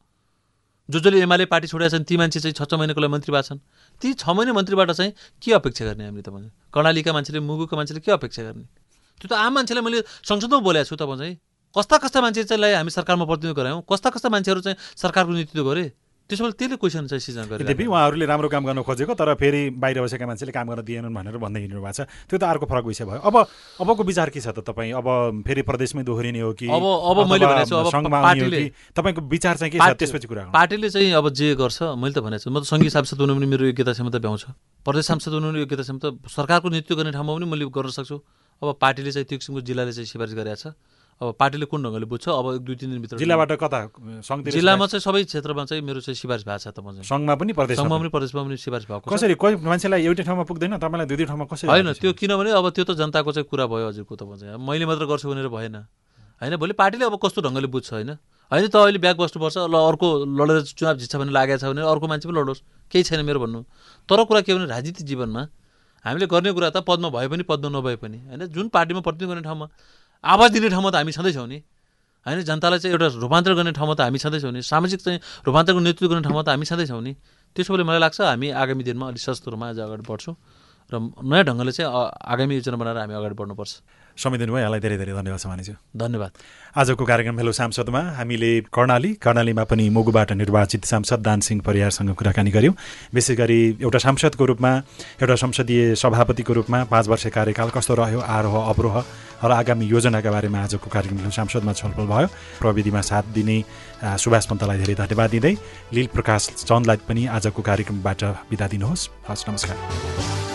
[0.91, 3.43] जो जसले एमाले पार्टी छोडेका छन् ती मान्छे चाहिँ छ छ महिनाको लागि मन्त्री भएको
[3.49, 3.59] छन्।
[4.03, 8.13] ती छ महिना मन्त्रीबाट चाहिँ के अपेक्षा गर्ने हामीले तपाईँ कर्णालीका मान्छेले मुगुको मान्छेले के
[8.13, 8.67] अपेक्षा गर्ने?
[9.23, 11.39] त्यो त आम मान्छेलाई मैले संसदमा बोलेको छु तपाईँ चाहिँ
[11.77, 13.83] कस्ता कस्ता मान्छे चाहिँ हामी सरकारमा प्रतिनिधित्व गरायौँ?
[13.87, 15.85] कस्ता कस्ता मान्छेहरू चाहिँ सरकारको नेतृत्व गरे?
[16.33, 19.77] त्यसो भए त्यसले क्वेसन चाहिँ सिजन गरेर यद्यपि उहाँहरूले राम्रो काम गर्न खोजेको तर फेरि
[19.77, 22.85] बाहिर बसेका मान्छेले काम गर्न दिएनन् भनेर भन्दै हिँड्नु भएको छ। त्यो त अर्को फरक
[22.89, 23.37] विषय भयो। अब
[23.85, 24.97] अबको विचार के छ त तपाईँ?
[24.97, 26.67] अब फेरि प्रदेशमै दोहोरिने हो कि?
[26.73, 27.77] अब अब मैले भनेको
[28.97, 32.41] तपाईँको विचार चाहिँ के छ त्यसपछि कुरा पार्टीले चाहिँ अब जे गर्छ मैले त भनेको
[32.41, 34.45] छु म त सङ्घीय सांसद हुनु पनि मेरो योग्यता क्षमता भ्याउँछ।
[34.89, 38.17] प्रदेश सांसद हुनु पनि योग्यता क्षमता सरकारको नेतृत्व गर्ने ठाउँमा पनि मैले गर्न सक्छु।
[38.63, 40.67] अब पार्टीले चाहिँ त्यो किसिमको जिल्लाले चाहिँ सिफारिस गरेको छ।
[41.23, 42.27] अब पार्टीले कुन ढङ्गले बुझ्छ?
[42.35, 43.79] अब एक दुई तिन दिनभित्र जिल्लाबाट कता?
[44.43, 47.99] जिल्लामा चाहिँ सबै क्षेत्रमा चाहिँ मेरो चाहिँ सिफारिस भएको छ त सङ्घमा पनि प्रदेश सङ्घमा
[48.03, 48.09] पनि?
[48.11, 49.35] प्रदेशमा पनि सिफारिस भएको कसरी?
[49.39, 52.85] कोही मान्छेलाई एउटै ठाउँमा पुग्दैन तपाईँलाई दुई दुई ठाउँमा कसरी होइन त्यो किनभने अब त्यो
[52.85, 55.77] त जनताको चाहिँ कुरा भयो हजुरको त चाहिँ मैले मात्र गर्छु भनेर भएन।
[56.43, 58.11] होइन भोलि पार्टीले अब कस्तो ढङ्गले बुझ्छ होइन?
[58.51, 62.07] होइन त अहिले ब्याग बस्नुपर्छ ल अर्को लडेर चुनाव जित्छ भने लागेको छ भने अर्को
[62.11, 63.63] मान्छे पनि लडोस्। केही छैन मेरो भन्नु।
[64.11, 65.43] तर कुरा के भने राजनीतिक जीवनमा
[66.05, 69.43] हामीले गर्ने कुरा त पदमा भए पनि पदमा नभए पनि। होइन जुन पार्टीमा प्रतिनिधि गर्ने
[69.47, 69.67] ठाउँमा
[70.25, 71.59] आवाज दिने ठाउँमा त हामी छँदैछौँ नि।
[72.27, 76.09] होइन जनतालाई चाहिँ एउटा रूपान्तरण गर्ने ठाउँमा त हामी छँदैछौँ नि। सामाजिक चाहिँ रूपान्तरणको नेतृत्व
[76.09, 77.13] गर्ने ठाउँमा त हामी छँदैछौँ नि।
[77.57, 80.35] त्यसो भए मलाई लाग्छ हामी आगामी दिनमा अलिक सस्तोमा आज अगाडि बढ्छौँ
[80.93, 83.73] र नयाँ ढङ्गले चाहिँ आगामी योजना बनाएर हामी अगाडि बढ्नुपर्छ।
[84.17, 86.31] समय दिनुभयो यहाँलाई धेरै धेरै धन्यवाद छ मानिसु धन्यवाद।
[86.77, 92.75] आजको कार्यक्रम हेलो सांसदमा हामीले कर्णाली कर्णालीमा पनि मुगुबाट निर्वाचित सांसद दानसिंह परियारसँग कुराकानी गऱ्यौँ
[93.15, 94.73] विशेष गरी एउटा सांसदको रूपमा
[95.23, 98.97] एउटा संसदीय सभापतिको रूपमा पाँच वर्ष कार्यकाल कस्तो रह्यो आरोह अवरोह
[99.43, 102.27] र आगामी योजनाका बारेमा आजको कार्यक्रम सांसदमा छलफल भयो।
[102.61, 103.59] प्रविधिमा साथ दिने
[104.23, 105.55] सुभाष पन्तलाई धेरै धन्यवाद दिँदै
[105.93, 110.52] लील प्रकाश चन्दलाई पनि आजको कार्यक्रमबाट बिदा दिनुहोस्। हस् नमस्कार।